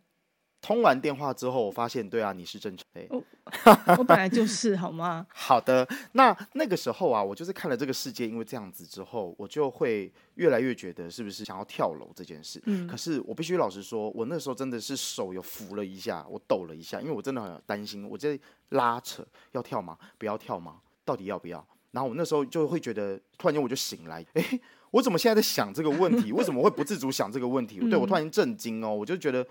[0.62, 3.06] 通完电话之后，我发现，对啊，你是正常的。
[3.10, 3.24] 我
[3.98, 5.24] 我本来就是，好吗？
[5.32, 12.60] 好的，那那个时候啊，我就是看了这个世界，因为这样子之后，我就会越来越觉得，是不是想要跳楼这件事？
[12.66, 12.84] 嗯。
[12.88, 18.36] 可是我必须老实说，我那时候真的是手有扶了一下，我抖了一下，因为我真的很担心，我在
[18.70, 19.96] 拉扯，要跳吗？
[20.18, 20.78] 不要跳吗？
[21.04, 21.64] 到底要不要？
[21.92, 26.32] 然后我那时候就会觉得，突然间我就醒来，诶，我怎么现在在想这个问题？
[26.32, 27.78] 为什么会不自主想这个问题？
[27.88, 29.46] 对，我突然间震惊哦，我就觉得。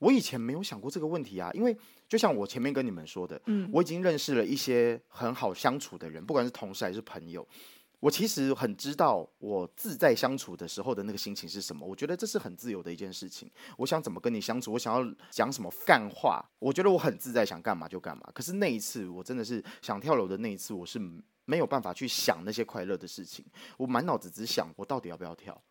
[0.00, 1.76] 我以前没有想过这个问题啊，因为
[2.08, 7.46] 就像我前面跟你们说的，嗯，我已经认识了一些很好相处的人，不管是同事还是朋友，
[8.00, 11.86] 我其实很知道我自在相处的时候的那个心情是什么。
[11.86, 13.50] 我觉得这是很自由的一件事情。
[13.76, 18.26] 我想怎么跟你相处，我想要讲什么干话，我觉得我很自在，想干嘛就干嘛。
[18.34, 20.98] 可是那一次，我真的是想跳楼的那一次，我是
[21.44, 23.44] 没有办法去想那些快乐的事情，
[23.76, 25.62] 我满脑子只想我到底要不要跳。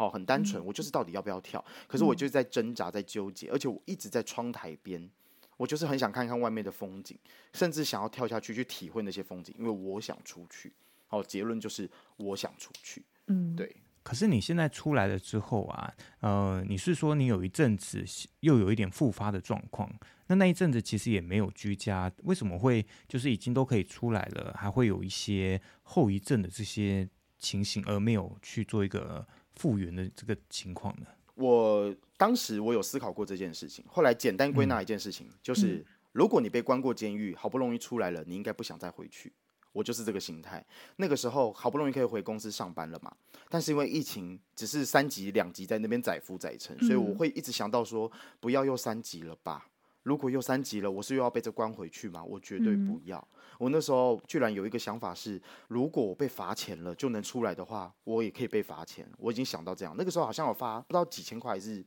[0.00, 1.62] 哦，很单纯，我就是到底要不要跳？
[1.86, 5.10] 可是我就是在挣扎，在纠结，而且我一直在窗台边，
[5.58, 7.18] 我就是很想看看外面的风景，
[7.52, 10.72] 甚至想要跳下去去体会那些风景，因为我想出去。
[11.06, 13.04] 好，结论就是我想出去。
[13.26, 13.76] 嗯，对。
[14.02, 18.02] 可是你现在出来了之后啊，呃，你是说你有一阵子
[18.40, 19.92] 又有一点复发的状况？
[20.28, 27.06] 那那一阵子其实也没有居家，为什么会就是已经都可以出来了，还会有一些后遗症的这些
[27.38, 29.28] 情形，而没有去做一个？
[29.60, 31.06] 复原的这个情况呢？
[31.34, 39.30] 我当时我有思考过这件事情，后来简单归纳一件事情，嗯、就是如果你被关过监狱，好不容易出来了，你应该不想再回去。
[39.72, 40.64] 我就是这个心态。
[40.96, 43.14] 那个时候好不容易可以回公司上班了嘛，
[43.50, 49.68] 但是因为疫情，只是三级两级在那边载浮载沉，所以我会一直想到说，不要又三级了吧。
[50.02, 52.24] 如果又三级了，我是又要被这关回去吗？
[52.24, 53.18] 我绝对不要。
[53.18, 59.06] 嗯、我那时候居然有一个想法是，如果我被罚钱了就能出来的话，我也可以被罚钱。
[59.18, 59.94] 我已经想到这样。
[59.98, 61.84] 那个时候好像有发不知道几千块还是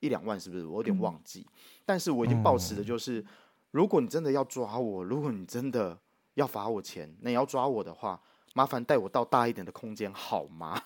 [0.00, 0.64] 一两万，是不是？
[0.64, 1.40] 我有点忘记。
[1.40, 1.52] 嗯、
[1.84, 3.24] 但是我已经抱持的就是，
[3.72, 5.98] 如果你真的要抓我，如果你真的
[6.34, 8.20] 要罚我钱，那你要抓我的话，
[8.54, 10.80] 麻烦带我到大一点的空间好吗？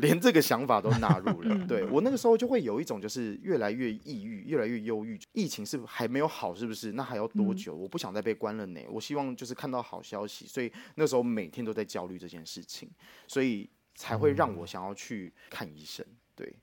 [0.00, 5.18] 连这个想法都纳入了， 对，我那个时候就会有一种就是越来越抑郁，越来越忧郁。
[5.32, 6.92] 疫情是还没有好，是不是？
[6.92, 7.74] 那还要多久？
[7.74, 8.80] 我不想再被关了呢。
[8.90, 12.90] 我希望就是看到好消息，所以那时候每天都在焦虑这件事情，
[13.26, 16.04] 所以才会让我想要去看医生。
[16.34, 16.54] 对，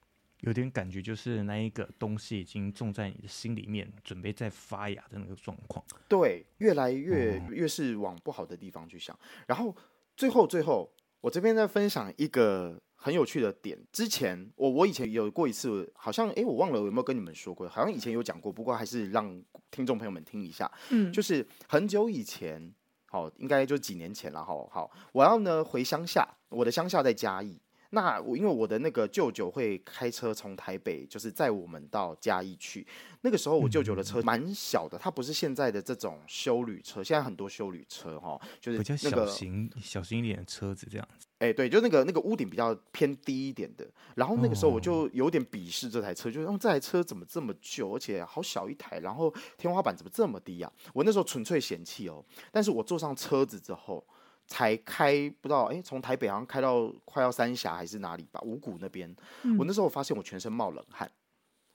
[0.41, 5.83] 有点感觉就是那一个东西已经种在你的心里面，准备在发芽的那个状况。
[6.07, 9.17] 对，越来越越是往不好的地方去想。
[9.45, 9.75] 然后
[10.15, 10.89] 最后最后，
[11.21, 12.81] 我这边再分享一个。
[12.99, 20.69] 很有趣的点，之前我我以前有过一次，好像诶，我忘了有没有跟你们说过，好像以前有讲过，不过还是让听众朋友们听一下。
[20.89, 22.73] 嗯，就是很久以前，
[23.05, 27.61] 好，应该就几年前了，好好，我要呢回乡下，我的乡下在嘉义。
[27.91, 32.85] 那我因为我的那个舅舅会开车从台北，就是载我们到嘉义去。
[33.21, 41.27] 那个时候我舅舅的车蛮小的，它不是现在的这种修旅车，现在很多修旅车哈，就是那个小型小型一点的车子这样子。
[41.39, 43.87] 哎，对，就那个那个屋顶比较偏低一点的。
[44.15, 50.71] 然后那个时候我就有点鄙视这台车，就是这台车怎么这么旧，而且好小一台，然后天花板怎么这么低啊？
[50.93, 52.23] 我那时候纯粹嫌弃哦。
[52.51, 54.05] 但是我坐上车子之后。
[54.47, 59.13] 才开不到，哎，从台北好像开到快要三峡还是哪里吧，五股那边。
[59.43, 61.11] 嗯、我那时候我发现我全身冒冷汗，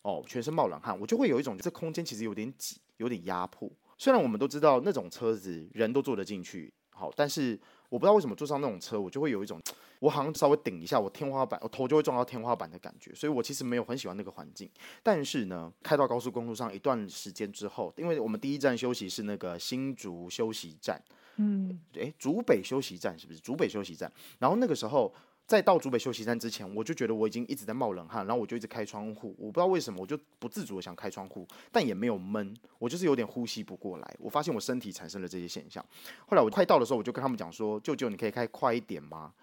[0.02, 3.70] 哦，全身冒冷汗，我就会有一种这空间其实有点挤，有点压迫。
[3.98, 7.60] 虽然我们都知道那种车子人都坐得进去，好，但是
[7.92, 9.60] 我不知道为什么坐上那种车，我就会有一种
[9.98, 13.14] 我好像稍微顶一下我天花板，我头就会撞到天花板的感觉。
[13.14, 14.66] 所以我其实没有很喜欢那个环境。
[15.02, 20.98] 但是呢，开到高速公路上一段时间之后，因为我们第一站休息是那个新竹休息站。
[21.36, 23.38] 嗯，诶，竹北休息站是不是？
[23.38, 24.10] 竹北休息站。
[24.38, 25.12] 然后那个时候，
[25.52, 29.36] 在到竹北休息站之前，我就觉得我已经一直在冒冷汗，然后我就一直开窗户。
[29.38, 34.16] 我不知道为什么，我就不自主的想开窗户，但也没有闷，我就是有点呼吸不过来。
[34.18, 35.84] 我发现我身体产生了这些现象。
[36.26, 39.34] 后来我快到的时候，我就跟他们讲说：“舅舅，你可以开快一点吗？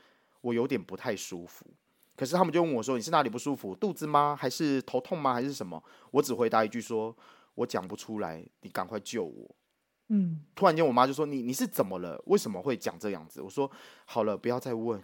[0.42, 1.64] 我有点不太舒服。”
[2.18, 3.76] 可是他们就问我说：“你是哪里不舒服？
[3.76, 4.36] 肚子吗？
[4.36, 5.36] 还是头痛吗？
[5.36, 7.16] 还是什么？”我只回答一句说
[7.54, 9.56] ：“我讲不出来，你赶快救我。”
[10.10, 12.20] 嗯，突然间我妈就说：“你你是怎么了？
[12.26, 13.70] 为什么会讲这样子？”我说
[14.06, 15.00] ：“好了，不要再问，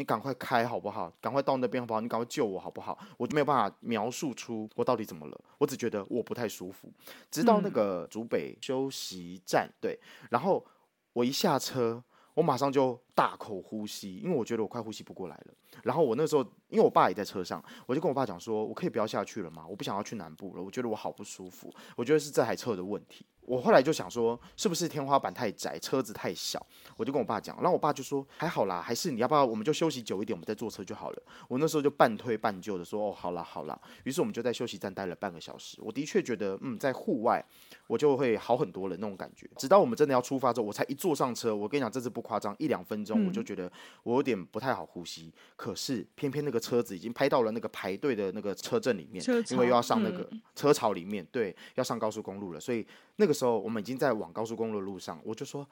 [0.00, 1.12] 你赶快开好不好？
[1.20, 2.00] 赶快到那边好不好？
[2.00, 2.98] 你赶快救我好不好？
[3.18, 6.90] 我就没有办法描述出我到底怎么了，我只觉得我不太舒服。
[7.30, 10.64] 直到那个竹北休息站，对，然后
[11.12, 15.54] 我一下车，我马上就大口呼吸，因为我觉得我快呼吸不过来了。
[15.82, 19.66] 然后我那时候，因为我爸也在车上，我就跟我爸讲说：我可以不要下去了吗？
[19.68, 21.70] 我不想要去南部了，我觉得我好不舒服。
[21.94, 23.26] 我觉得是这台车的问题。
[23.50, 26.64] 我后来就想说，是不是天花板太窄，车子太小？
[26.96, 31.22] 我就跟我爸讲，然后我爸就说还好啦，还是你要不要我们就休息久一点，我们再坐车就好了。
[31.48, 33.76] 我那时候就半推半就的说，哦，好啦好啦。
[34.04, 35.78] 于是我们就在休息站待了半个小时。
[35.80, 37.44] 我的确觉得，嗯，在户外
[37.88, 39.50] 我就会好很多了那种感觉。
[39.56, 43.68] 直到我们真的要出发之后，我才一坐上车，我跟你讲，这次不夸张，一两分钟我就觉得
[44.04, 45.34] 我有点不太好呼吸。
[45.56, 52.86] 可是偏偏那个车子已经拍到了那个排队的那个车阵里面，因为又要上那个车潮里面，对，要上高速公路了，所以。
[53.20, 55.68] 那个时候我们已经在往高速公路的路上，我就说，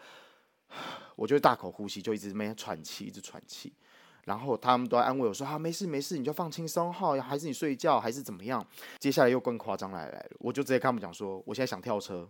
[1.17, 3.73] 我就大口呼吸，就一直没喘气，一直喘气。
[4.25, 8.63] 然后他们都在安慰我说：“啊，没事没事，你就放轻松哈，还是你睡觉，还是怎么样？”
[9.01, 12.29] 接下来又更夸张来来了，我就直接跟他们讲说：“我现在想跳车，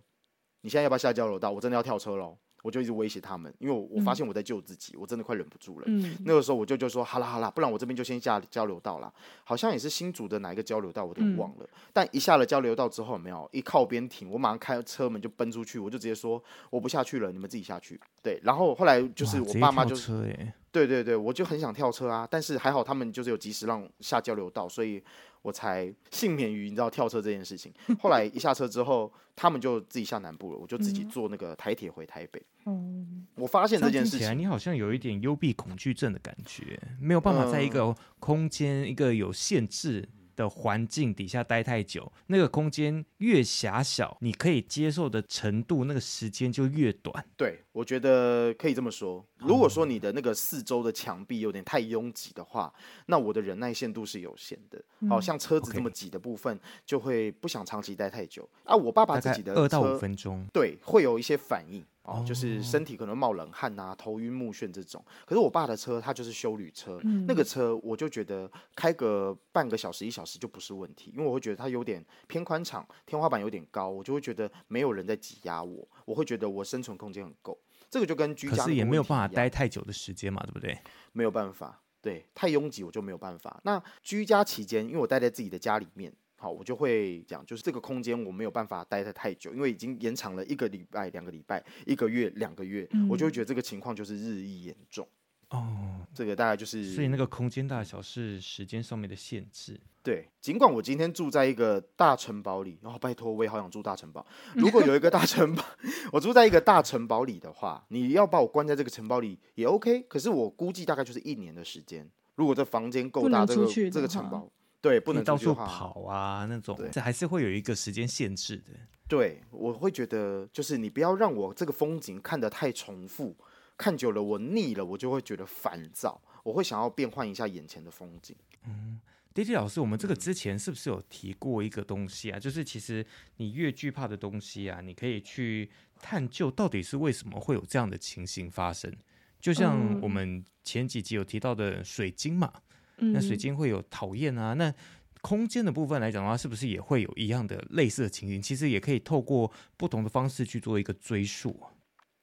[0.61, 1.51] 你现在要不要下交流道？
[1.51, 5.85] 我真的要跳车喽！”我就一直威胁他们，因为我我发现我在救自己，嗯、我真的快忍不住了。
[5.87, 9.11] 嗯、那个时候我舅舅说：“好啦好啦，不然我这边就先下交流道啦。”
[9.43, 11.63] 好像也是新竹的哪一个交流道，我都忘了。
[11.63, 20.35] 嗯、但一下了交流道之后，有没有一靠边停，我马上开车门就奔出去，我就直接说：“我不下去了，你们自己下去。”对，然后后来就是我爸妈就是，
[20.71, 25.03] 对对对，我就很想跳车啊，但是还好他们就是有及时让下交流道，所以。
[25.41, 27.73] 我才幸免于你知道跳车这件事情。
[28.01, 32.43] 后来一下车之后，他们就自己下南部了，我就自己坐那个台铁回台北。
[32.65, 40.05] 嗯，我发现这件事情，你好像有一点幽闭恐惧症的感觉，没有办法在一个空间、一个有限制
[40.39, 42.09] 的环境底下待太久。
[42.27, 47.25] 那个空间越狭小，你可以接受的程度，那个时间就越短。
[47.35, 49.25] 对，我觉得可以这么说。
[49.37, 52.73] 如果说你的那个四周的墙壁有点太拥挤的话，
[53.07, 54.81] 那我的忍耐限度是有限的。
[55.09, 58.73] 好、嗯、像车子这么挤的部分，就会不想长期待太久啊。
[58.75, 65.03] 我爸爸自己的二到五分钟，对，会有一些反应哦，就是身体可能冒冷汗啊、头晕目眩这种。
[65.25, 77.59] 可是我爸的车，他就是修旅车，嗯、那个车我就觉得开个半个小时一小时就不是问题，因为我会觉得它有点偏宽敞，天花板有点高，我就会觉得没有人在挤压我，我会觉得我生存空间很够。
[77.89, 80.77] 这个就跟居家，可是也没有办法待太久的时间嘛，对不对？
[81.11, 83.59] 没有办法，对，太拥挤我就没有办法。
[83.63, 95.05] 那居家期间，因为我待在自己的家里面，好，我就会讲，就是这个空间我没有办法待得太久，因为已经延长了一个礼拜、两个礼拜、一个月、两个月，嗯、我就会觉得这个情况就是日益严重。
[95.49, 99.79] 哦，这个大概就是，所以那个空间大小是时间上面的限制。
[100.01, 104.25] 对，尽管我今天住在一个大城堡里，然后拜托，我也好想住大城堡。
[104.55, 105.65] 如果有一个大城堡，
[106.13, 110.01] 我住在一个大城堡里的话，你要把我关在这个城堡里也 OK。
[110.03, 112.09] 可是我估计大概就是一年的时间。
[112.35, 114.49] 如果这房间够大，这个这个城堡，
[114.81, 118.73] 对，不能到处跑啊那种，这还是会有一个时间限制的。
[119.07, 123.35] 对，我会觉得就是你不要让我这个风景看得太重复，
[123.77, 128.35] 看久了我腻了，我就会觉得烦躁，我会想要变换一下眼前的风景。
[128.65, 128.99] 嗯。
[129.31, 132.39] D D 老师，我们这个之前是不是有提过一个东西啊？
[132.39, 133.05] 就是其实
[133.37, 135.69] 你越惧怕的东西啊，你可以去
[136.01, 138.91] 探究到底是为什么会有这样的情形发生。
[139.39, 142.61] 就像我们前几集有提到的水晶嘛，嗯、
[142.99, 144.53] 那水晶会有讨厌啊。
[144.53, 144.73] 那
[145.21, 148.41] 空间的部分来讲的话，是不是也会有一样的类似的情形？
[148.41, 151.59] 其实也可以透过不同的方式去做一个追溯。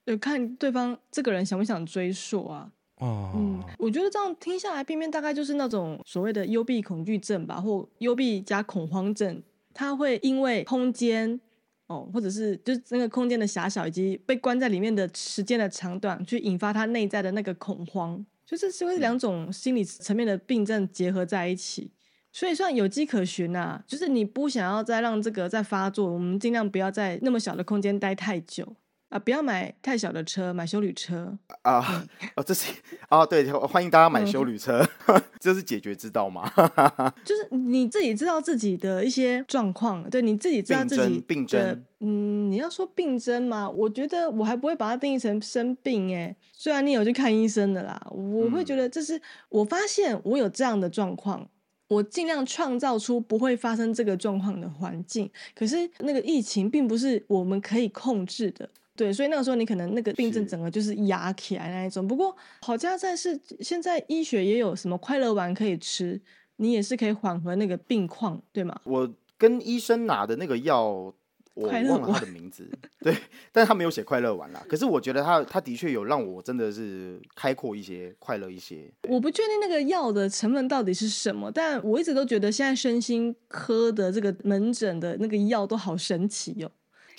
[0.03, 2.71] 对，看对方这个人想不想追溯啊？
[2.95, 9.43] 哦，嗯，我觉得这样听下来，偏偏大概就是那种所谓的幽闭恐惧症吧，或幽闭加恐慌症。
[9.71, 11.39] 他会因为空间，
[11.85, 21.91] 哦，或者是就是那个空间的狭小，以及被关在里面的时间的长短，去引发他内在的那个恐慌，就是是会两种心理层面的病症结合在一起，
[22.31, 23.83] 所以算有迹可循呐。
[23.85, 28.77] 就是你不想要再让这个再发作，我们尽量不要在那么小的空间待太久。
[29.09, 29.17] 啊！
[29.17, 31.81] 不要买太小的车，买修旅车啊！
[31.89, 32.73] 嗯、哦，这是
[33.07, 36.51] 啊，对，欢迎大家买修旅车，嗯、这是解决之道吗？
[37.23, 41.85] 就是你自己知道自己的一些状况，对，你自己知道自己病症。
[41.99, 43.69] 嗯，你要说病症吗？
[43.69, 46.35] 我觉得我还不会把它定义成生病诶。
[46.51, 51.47] 虽然你有去看医生的啦，我会觉得这是我发现我有这样的状况，
[51.87, 55.31] 我尽量创造出不会发生这个状况的环境。
[55.55, 58.69] 可是那个疫情并不是我们可以控制的。
[58.97, 62.05] 对，所以那个时候你可能那个病症整个就是压起来那一种。
[62.05, 66.19] 不过好家在是现在医学也有什么快乐丸可以吃，
[66.57, 68.81] 你也是可以缓和那个病况，对吗？
[68.83, 71.13] 我跟医生拿的那个药
[71.53, 72.69] 我忘了他的名字，
[72.99, 73.17] 对，
[73.51, 74.63] 但是他没有写快乐丸啦。
[74.69, 78.91] 可是我觉得他他的确有让我真的是开阔一些，快乐一些。
[79.09, 86.71] 我不确定那个药的成分到底是什么，但我一直都觉得现在身心科的这个门诊的那个药都好神奇哟、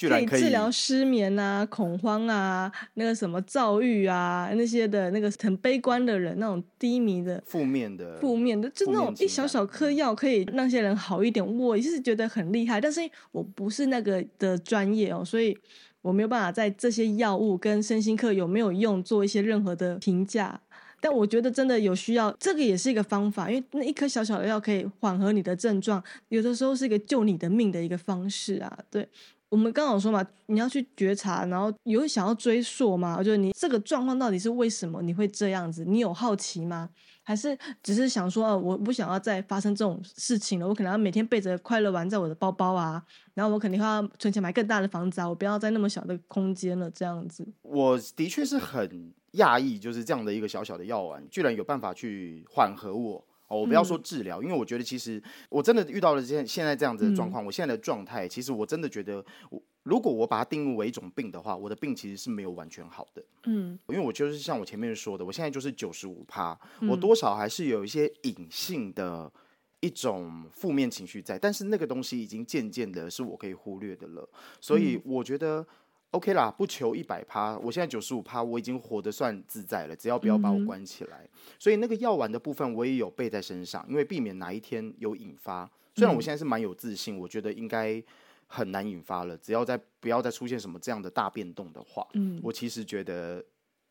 [0.07, 0.27] 喔。
[0.27, 11.45] 可以治疗失眠啊、恐慌啊、那个什么躁郁啊那些的，那个很悲观的人，那种低迷的、负面的、负面的，就那种一小小颗药可以让些人好一点。
[11.59, 13.01] 我也是觉得很厉害，但是
[13.33, 15.57] 我不是那个的专业哦，所以
[16.03, 20.61] 我没有办法在这些药物跟身心课有没有用做一些任何的评价。
[21.01, 29.09] 但我觉得真的有需要，这个也是一个方法，因为那一颗小小的药可以缓和你的症状，有的时候是一个救你的命的一个方式啊，对。
[29.51, 33.17] 我们刚好说嘛，你要去觉察，然后有想要追溯吗？
[33.19, 35.85] 我觉得你这个状况到底是为什么你会这样子？
[35.85, 36.91] 你有好奇吗？
[37.23, 43.03] 还是只是想说，哦，我不想要再发生这种事情了，我可能要每天背着快乐丸在我的包包啊，
[43.35, 47.47] 然后我肯定要存钱买更大的房子啊，我不要在那么小的空间了，这样子。
[47.63, 53.25] 我的确是很讶异，就是这样的一个小小的药丸，居然有办法去缓和我。
[53.49, 63.25] 哦，我不要说治疗，嗯，因为我觉得其实我真的遇到了现现在这样子的状况，嗯，我现在的状态，其实我真的觉得，我如果我把它定义为一种病的话，我的病其实是没有完全好的。
[63.45, 69.33] 嗯，因为我就是像我前面说的，我现在就是九十五趴，我多少还是有一些隐性的
[69.81, 74.29] 一种负面情绪在，但是那个东西已经渐渐的是我可以忽略的了，
[74.61, 75.67] 所以我觉得。
[76.13, 79.95] OK 啦，不求一百趴，我现在九十五趴，我已经活得算自在了。
[79.95, 85.71] 只要不要把我关起来，嗯、所以那个药丸的部分我也有备在身上，因为避免哪一天有引发。
[85.95, 88.03] 虽然我现在是蛮有自信，我觉得应该
[88.47, 89.37] 很难引发了。
[89.37, 93.45] 只要再不要再出现什么这样的大变动的话，嗯，我其实觉得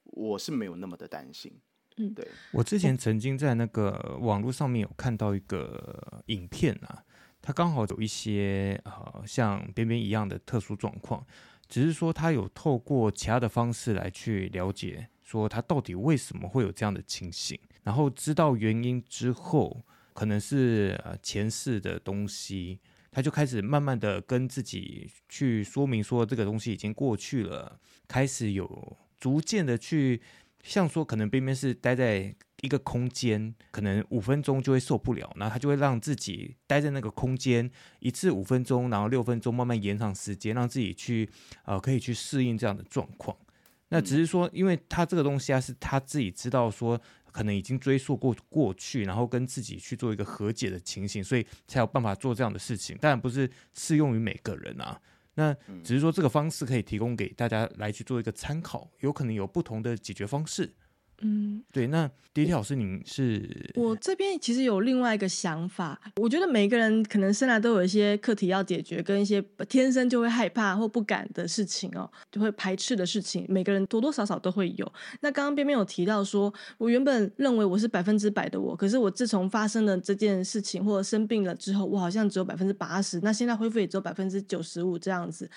[0.05, 1.53] 我是没有那么的担心。
[1.97, 2.27] 嗯，对。
[2.51, 7.03] 我之前曾经在那个网络上面有看到一个影片啊，
[7.43, 11.23] 它刚好有一些呃像边边一样的特殊状况。
[11.67, 22.79] 只是说他有透过其他的方式来去了解，说他到底为什么会有这样的情形，然后知道原因之后，可能是前世的东西，
[23.11, 30.21] 他就开始慢慢的跟自己去说明说这个东西已经过去了，开始有逐渐的去
[30.63, 32.35] 像说可能边边是待在。
[32.63, 41.29] 一个空间可能五分钟就会受不了，然后他就会让自己待在那个空间一次五分钟，然后六分钟慢慢延长时间，让自己去
[41.65, 43.37] 呃可以去适应这样的状况。
[43.89, 46.99] 那只是说，因为他这个东西啊是他自己知道说
[47.31, 52.97] 可能已经追溯过过去，然后跟自己去做一个和解的情形，所以才有办法做这样的事情。
[52.97, 54.99] 当然不是适用于每个人啊，
[55.37, 60.73] 那只是说这个方式可以提供给大家来去做一个参考，有可能有不同的解决方式。
[61.21, 63.71] 嗯，对，那迪迪老师，您是？
[63.73, 74.93] 我这边其实有另外一个想法，我觉得每个人可能生来都有一些课题要解决，跟一些天生就会害怕或不敢的事情哦，就会排斥的事情，每个人多多少少都会有。
[75.21, 85.49] 那刚刚边边有提到说，我原本认为我是百分之百的我，可是我自从发生了这件事情或者生病了之后，我好像只有百分之八十，那现在恢复也只有百分之九十五这样子。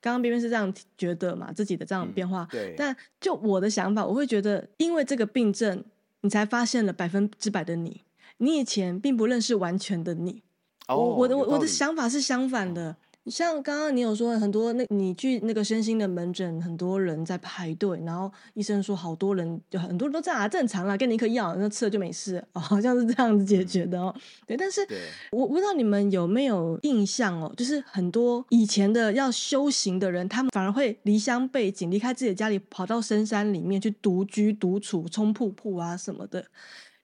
[0.00, 2.42] 刚刚边边是这样觉得嘛，自己的这样的变化。
[2.44, 2.74] 嗯、对。
[2.76, 5.84] 但就我的想法，我会觉得，因为这个病症，
[6.20, 8.02] 你才发现了百分之百的你。
[8.38, 10.42] 你以前并不认识完全的你。
[10.86, 10.96] 哦。
[10.96, 12.96] 我我的我我的想法是相反的。
[13.30, 24.14] 像刚刚你有说很多，那你去那个身心的门诊，很多人在排队，然后医生说好多人，就很多人都这样啊，正常啦，给你一颗药，那吃了就没事， 哦，好像是这样子解决的哦。
[24.46, 24.86] 对，但是
[25.30, 36.44] 我不知道你们有没有印象哦，就是很多以前的要修行的人，他们反而会离乡背井，离开自己的家里，跑到深山里面去独居独处，冲瀑布啊什么的。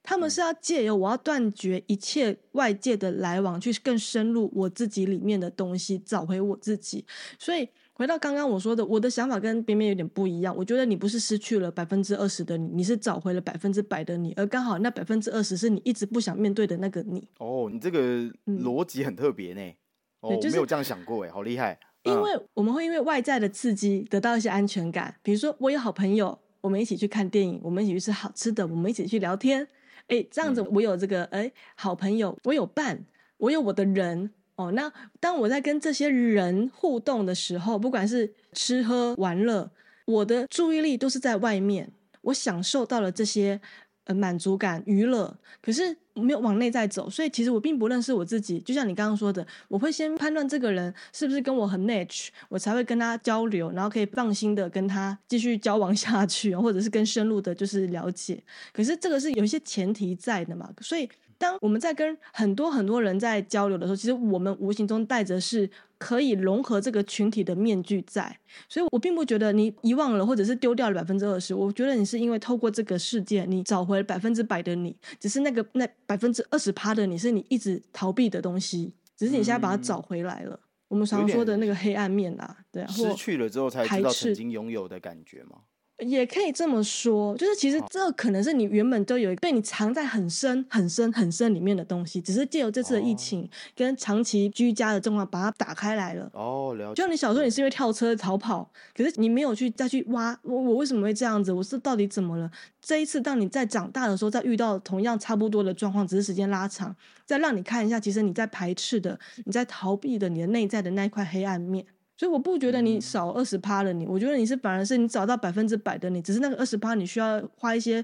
[0.05, 7.05] 他们是要借由我要断绝一切外界的来往，去更深入我自己里面的东西，找回我自己。
[7.39, 10.55] 所以回到刚刚我说的，我的想法跟边边有点不一样。
[10.55, 17.27] 我觉得你不是失去了百分之二十的你，你是找回了百分之百的你，而刚好那百分之二十是你一直不想面对的那个你。
[17.39, 17.99] 哦，你这个
[18.45, 19.61] 逻辑很特别呢。
[19.61, 19.75] 嗯、
[20.21, 21.79] 哦，就是、我没有这样想过，哎，好厉害。
[22.03, 29.67] 因为我们会因为外在的刺激得到一些安全感，比如说我有好朋友，我们一起去看电影，我们一起去吃好吃的，我们一起去聊天。
[30.07, 33.05] 哎，这样子我有这个哎好朋友，我有伴，
[33.37, 34.71] 我有我的人哦。
[34.71, 39.71] 那当我在跟这些人互动的时候，不管是吃喝玩乐，
[40.05, 41.91] 我的注意力都是在外面，
[42.21, 43.61] 我享受到了这些。
[44.05, 48.59] 呃，满足感、娱乐，可是没有往内在走，所以其实我并不认识我自己。
[48.59, 58.41] 就像你刚刚说的，我会先判断这个人是不是跟我很 match，我才会跟他交流，然后可以放心的跟他继续交往下去，或者是更深入的，就是了解。
[58.71, 68.39] 可是这个是有一些前提在的嘛，所以当我们在跟很多很多人在交流的时候，其实我们无形中带着是可以融合这个群体的面具在。
[68.69, 71.53] 所以我并不觉得你遗忘了，或者是丢掉了百分之二十。
[71.53, 74.95] 我觉得你是因为透过这个事件，你找回了百分之百的你。
[75.19, 80.55] 只是那个那百分之二十趴的你是你一直逃避的东西，只是你现在把它找回来了。
[80.55, 85.57] 嗯、我们常说的那个黑暗面啊，对啊，失去了之后才知道曾经拥有的感觉吗？
[85.99, 96.29] 也可以这么说，就是其实这可能是你原本都有被你藏在很深、很深、很深里面的东西，只是借由这次的疫情跟长期居家的状况，把它打开来了。
[96.33, 97.01] 哦，了解。
[97.01, 101.53] 就你小时候你是因为跳车逃跑，可是你没有去再去挖我，我为什么会这样子？
[101.53, 102.51] 我是到底怎么了？
[102.81, 106.93] 这一次当你在长大的时候，再遇到同样差不多的状况，只是时间拉长，
[107.25, 111.85] 再让你看一下，其实你在排斥的、你在逃避的、你的内在的那一块黑暗面。
[112.17, 118.03] 所以我不觉得你少二十趴了你，我觉得你是反而是你找到百分之百的你，只是那个二十趴你需要花一些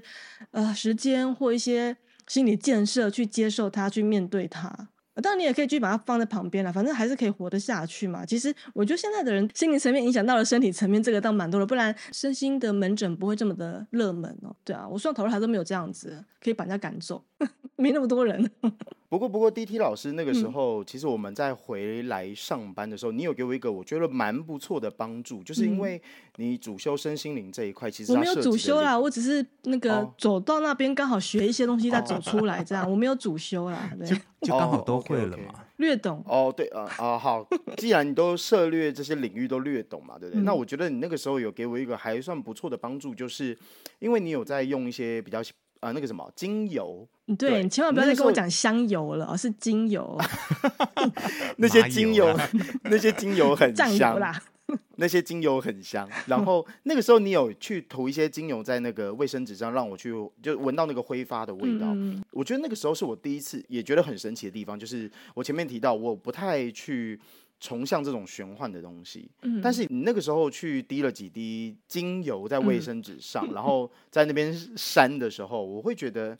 [0.50, 1.96] 呃时间或一些
[2.26, 4.88] 心理建设去接受它，去面对它。
[5.16, 8.24] 当然你也可以继续把它放在旁边了，反正还是可以活得下去嘛。
[8.24, 14.56] 其实我觉得现在的人心理层面影响到了身体层面，这个倒蛮多的，不然身心的门诊不会这么的热门哦。
[14.64, 17.22] 对啊，我算投入还都没有这样子，可以把人家赶走，
[17.76, 18.50] 没那么多人。
[19.08, 26.00] 不过，不过，D T 老师那个时候，嗯、其实我们在回来上班的时候，你有给我一个我觉得蛮不错的帮助，就是因为
[26.36, 34.08] 你主修身心灵这一块，其实我没有主修啦，我只是那个走到那边刚好学一些东西再走出来，这样、哦、我没有主修啦，对，
[34.40, 36.24] 就刚好都会了嘛，哦、okay, okay 略懂。
[36.26, 40.42] 哦，对啊啊，好，既然你都涉略这些领域都略懂嘛，对不对？
[40.42, 43.54] 嗯、那我觉得你那个时候有给我一个还算不错的帮助，就是
[43.98, 45.42] 因为你有在用一些比较。
[45.82, 50.16] 啊，那个什么精油，对，对你千万不要再跟我讲香油了，而是精油。
[51.58, 52.32] 那些精油，
[52.84, 54.40] 那些精油很香啦，
[54.94, 56.08] 那些精油很香。
[56.26, 61.88] 然后那个时候你有去涂一些精油在那个卫生纸上，让我去就闻到那个挥发的味道。
[61.88, 67.18] 嗯、我觉得那个时候是我第一次也觉得很神奇的地方，就是我前面提到我不太去。
[67.62, 76.36] 崇尚这种玄幻的东西，嗯、但是你那个时候去滴了几滴精油在卫生纸上，嗯、然后在那边扇的时候，我会觉得，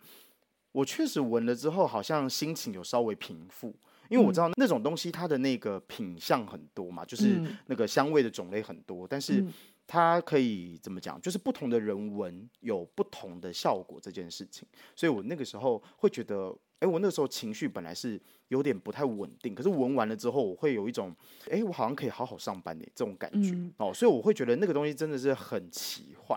[0.72, 3.72] 我确实闻了之后，好像心情有稍微平复，
[4.08, 9.44] 因为我知道那种东西它的那个品相很多嘛，就是那个香味的种类很多，但是
[9.86, 14.66] 它可以怎么讲，就是不同的人闻有不同的效果这件事情，
[14.96, 16.56] 所以我那个时候会觉得。
[16.82, 21.14] 哎，我那时候情绪本来是有点不太稳定，可是闻完了之后，我会有一种，
[21.48, 26.36] 哎，我好像可以好好上班的这种感觉、嗯、哦，所以我会觉得那个东西真的是很奇幻。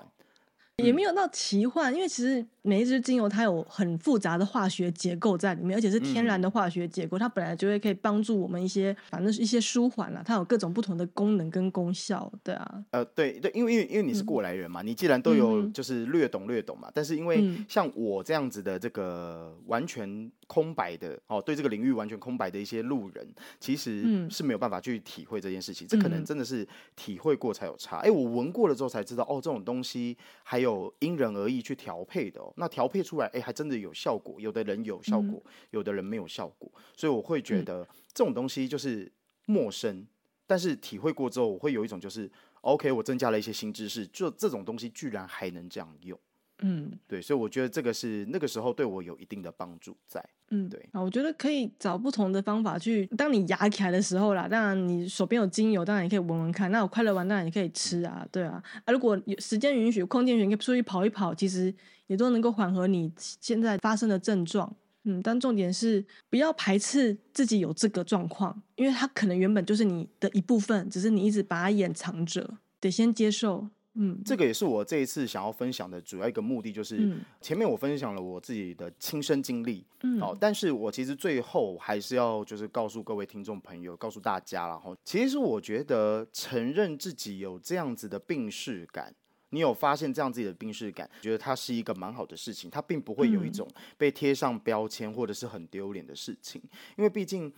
[0.84, 10.22] 也没有到奇幻，因为其实每一支精油它有很复杂的化学结构在里面，而且是天然的化学结构，嗯、它本来就会可以帮助我们一些，反正是一些舒缓了。
[10.26, 12.84] 它有各种不同的功能跟功效，对啊。
[12.92, 23.28] 呃，对对，因为因为因为你是过来人嘛，嗯、你既然都有就是略懂略懂嘛，嗯、但是因为像我这样子的这个完全空白的哦，对这个领域完全空白的一些路人，
[23.60, 25.86] 其实是没有办法去体会这件事情。
[25.86, 27.98] 嗯、这可能真的是体会过才有差。
[27.98, 30.94] 哎，我闻过了之后才知道，哦，这种东西还有。
[31.00, 34.40] 因人而异去调配的哦，那调配出来，哎，还真的有效果。
[34.40, 36.72] 有的人有效果，嗯、有的人没有效果。
[36.96, 39.12] 所以我会觉得这种东西就是
[39.46, 40.08] 陌生，嗯、
[40.48, 42.32] 但是体会过之后，我会有一种就是
[42.62, 46.20] ，OK，我增加了一些新知识，就这种东西居然还能这样用。
[46.60, 50.24] 嗯，对，所以我觉得这个是那个时候对我有一定的帮助在。
[50.52, 53.06] 嗯，对啊，我觉得可以找不同的方法去。
[53.18, 56.72] 当你牙起来的时候啦，当然你手边有精油，当然也可以闻闻看。
[56.72, 58.64] 那我快乐完，当然也可以吃啊，对啊。
[58.86, 61.74] 啊，如果有时间允许、空间允许，可以出去跑一跑，其实
[62.08, 64.74] 也都能够缓和你现在发生的症状。
[65.04, 73.68] 嗯，但重点是不要排斥自己有这个状况，因为它可能原本就是你的一部分，只是你一直把它掩藏着，得先接受。
[73.96, 89.14] 嗯，这个也是我这一次想要分享的主要一个目的，就是前面我分享了我自己的亲身经历，嗯，哦，但是我其实最后还是要就是告诉各位听众朋友，告诉大家，然后其实我觉得承认自己有这样子的病识感，
[89.50, 93.68] 你有发现这样自己的病识感，觉得它是一个蛮好的事情，它并不会有一种
[93.98, 96.62] 被贴上标签或者是很丢脸的事情，
[96.98, 97.52] 因为毕竟。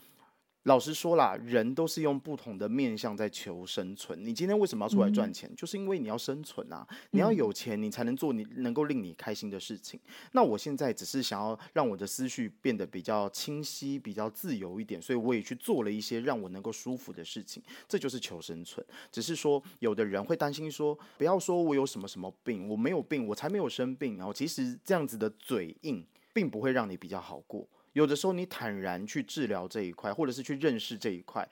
[0.67, 4.21] 老实说啦，人都是用不同的面向在求生存。
[4.21, 5.49] 你今天为什么要出来赚钱？
[5.49, 6.85] 嗯、就是因为你要生存啊！
[7.11, 9.97] 你要有钱，你才能做你能够令你开心的事情。
[10.05, 17.63] 嗯、那我现在只是想要让我的思绪变得比较清晰、比较自由一点，所以我也去做了一些让我能够舒服的事情。
[17.87, 18.85] 这就是求生存。
[19.09, 24.17] 只是说，有的人会担心说，不要说我有什么什么病，我没有病，我才没有生病。
[24.17, 27.65] 然后其实这样子的嘴硬，并不会让你比较好过。
[27.97, 31.47] 有的时候，你坦然去治疗这一块，或者是去认识这一块，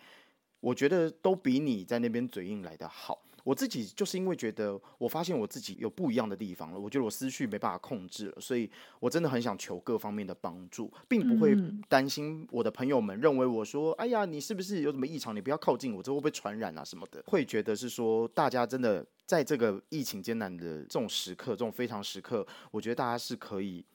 [0.59, 3.19] 我觉得都比你在那边嘴硬来得好。
[3.43, 8.69] 我自己就是因为觉得我发现我自己有不一样的地方了，我觉得我思绪没办法控制了，所以
[8.99, 11.55] 我真的很想求各方面的帮助，并不会
[11.89, 15.35] 担心我的朋友们认为我说，哎呀，你是不是有什么异常？
[15.35, 17.23] 你不要靠近我，这会不会传染啊什么的？
[17.25, 23.85] 会觉得是说，大家真的在这个疫情艰难的这种时刻，这种非常时刻，我觉得大家是可以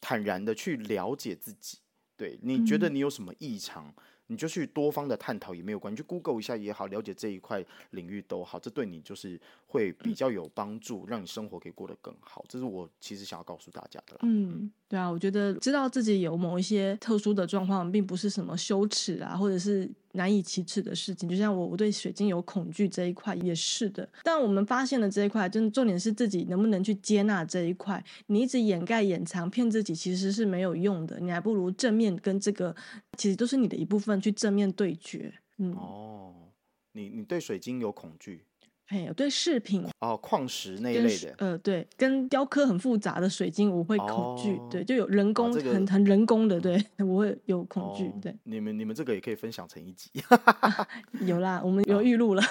[0.00, 1.78] 坦然的去了解自己。
[2.20, 3.86] 对，你觉得你有什么异常？
[3.86, 12.44] 嗯你就去多方的探讨也没有关系，去 Google 一下也好，了解这一块领域都好，这对你就是会比较有帮助，让你生活可以过得更好。
[12.48, 14.20] 这是我其实想要告诉大家的啦。
[14.22, 19.90] 嗯，对啊，我觉得知道自己有某一些特殊的状况，并不是什么羞耻啊，或者是。
[20.12, 24.08] 难以启齿的事情，就像我，我对水晶有恐惧这一块也是的。
[24.22, 28.02] 但我们发现了这一块，真的重点是自己能不能去接纳这一块。
[28.26, 31.18] 你一直掩盖、掩藏、骗自己，其实是没有用的。
[31.20, 32.74] 你还不如正面跟这个，
[33.16, 35.32] 其实都是你的一部分，去正面对决。
[35.58, 36.34] 嗯，哦，
[36.92, 38.44] 你你对水晶有恐惧？
[38.90, 48.34] 哎，有对饰品哦，矿石那一类的，呃，对，跟雕刻很复杂的水晶我会恐惧，对，就有人工很很人工的，对， 我会有恐惧，对。
[48.42, 50.10] 你们你们这个也可以分享成一集，
[51.24, 52.42] 有啦，我们 有预录了。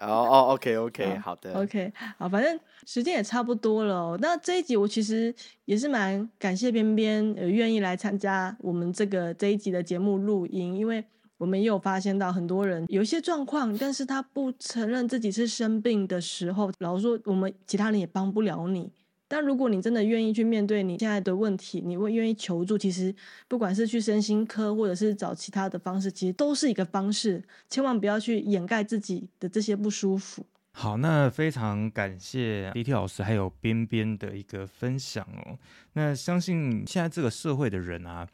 [0.00, 4.16] 哦哦，OK OK，好的，OK，好，反正时间也差不多了。
[4.22, 5.34] 那这一集我其实
[5.66, 11.04] 也是蛮感谢边边呃愿意来参加我们这个这一集的节目录音，因为。
[11.38, 18.92] 我们也有发现到很多人有一些状况，但是他不承认自己是生病的时候，老实说，我们其他人也帮不了你。
[19.30, 23.14] 但如果你真的愿意去面对你现在的问题，你会愿意求助，其实
[23.46, 27.44] 不管是去身心科，或者是找其他的方式，其实都是一个方式。
[27.68, 30.44] 千万不要去掩盖自己的这些不舒服。
[30.72, 35.58] 好，那非常感谢 D.T 老师还有边边的一个分享哦。
[35.92, 38.26] 那相信现在这个社会的人啊，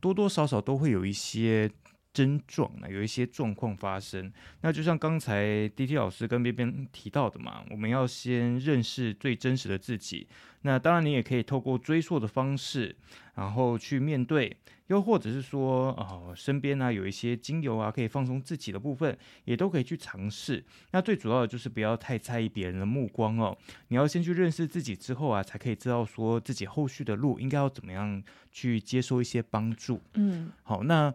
[0.00, 1.70] 多多少少都会有一些。
[2.18, 10.26] 症状呢，有一些状况发生，那就像刚才 D.T 老师跟边边提到的嘛，我们要先认识最真实的自己。
[10.62, 12.96] 那当然，你也可以透过追溯的方式，
[13.36, 14.56] 然后去面对，
[14.88, 20.64] 又或者是说，哦，身边呢有一些精油啊，可以放松自己的部分，也都可以去尝试。
[20.90, 23.56] 那最主要的就是不要太在意别人的目光哦，
[23.86, 30.00] 你要先去认识自己之后啊，才可以知道说自己后续的路应该要怎么样去接受一些帮助。
[30.14, 31.14] 嗯，好，那。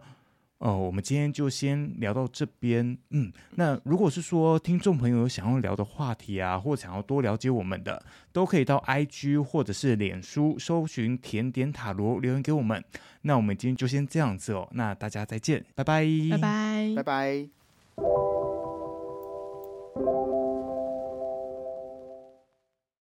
[0.58, 2.96] 哦，我们今天就先聊到这边。
[3.10, 8.02] 嗯，那如果是说听众朋友有想要聊的话题啊，或想要多了解我们的，
[8.32, 12.82] 都可以到 IG 或者是脸书搜寻甜点塔罗留言给我们。
[13.22, 18.33] 那我们今天就先这样子哦，那大家再见，拜拜，拜拜，拜拜。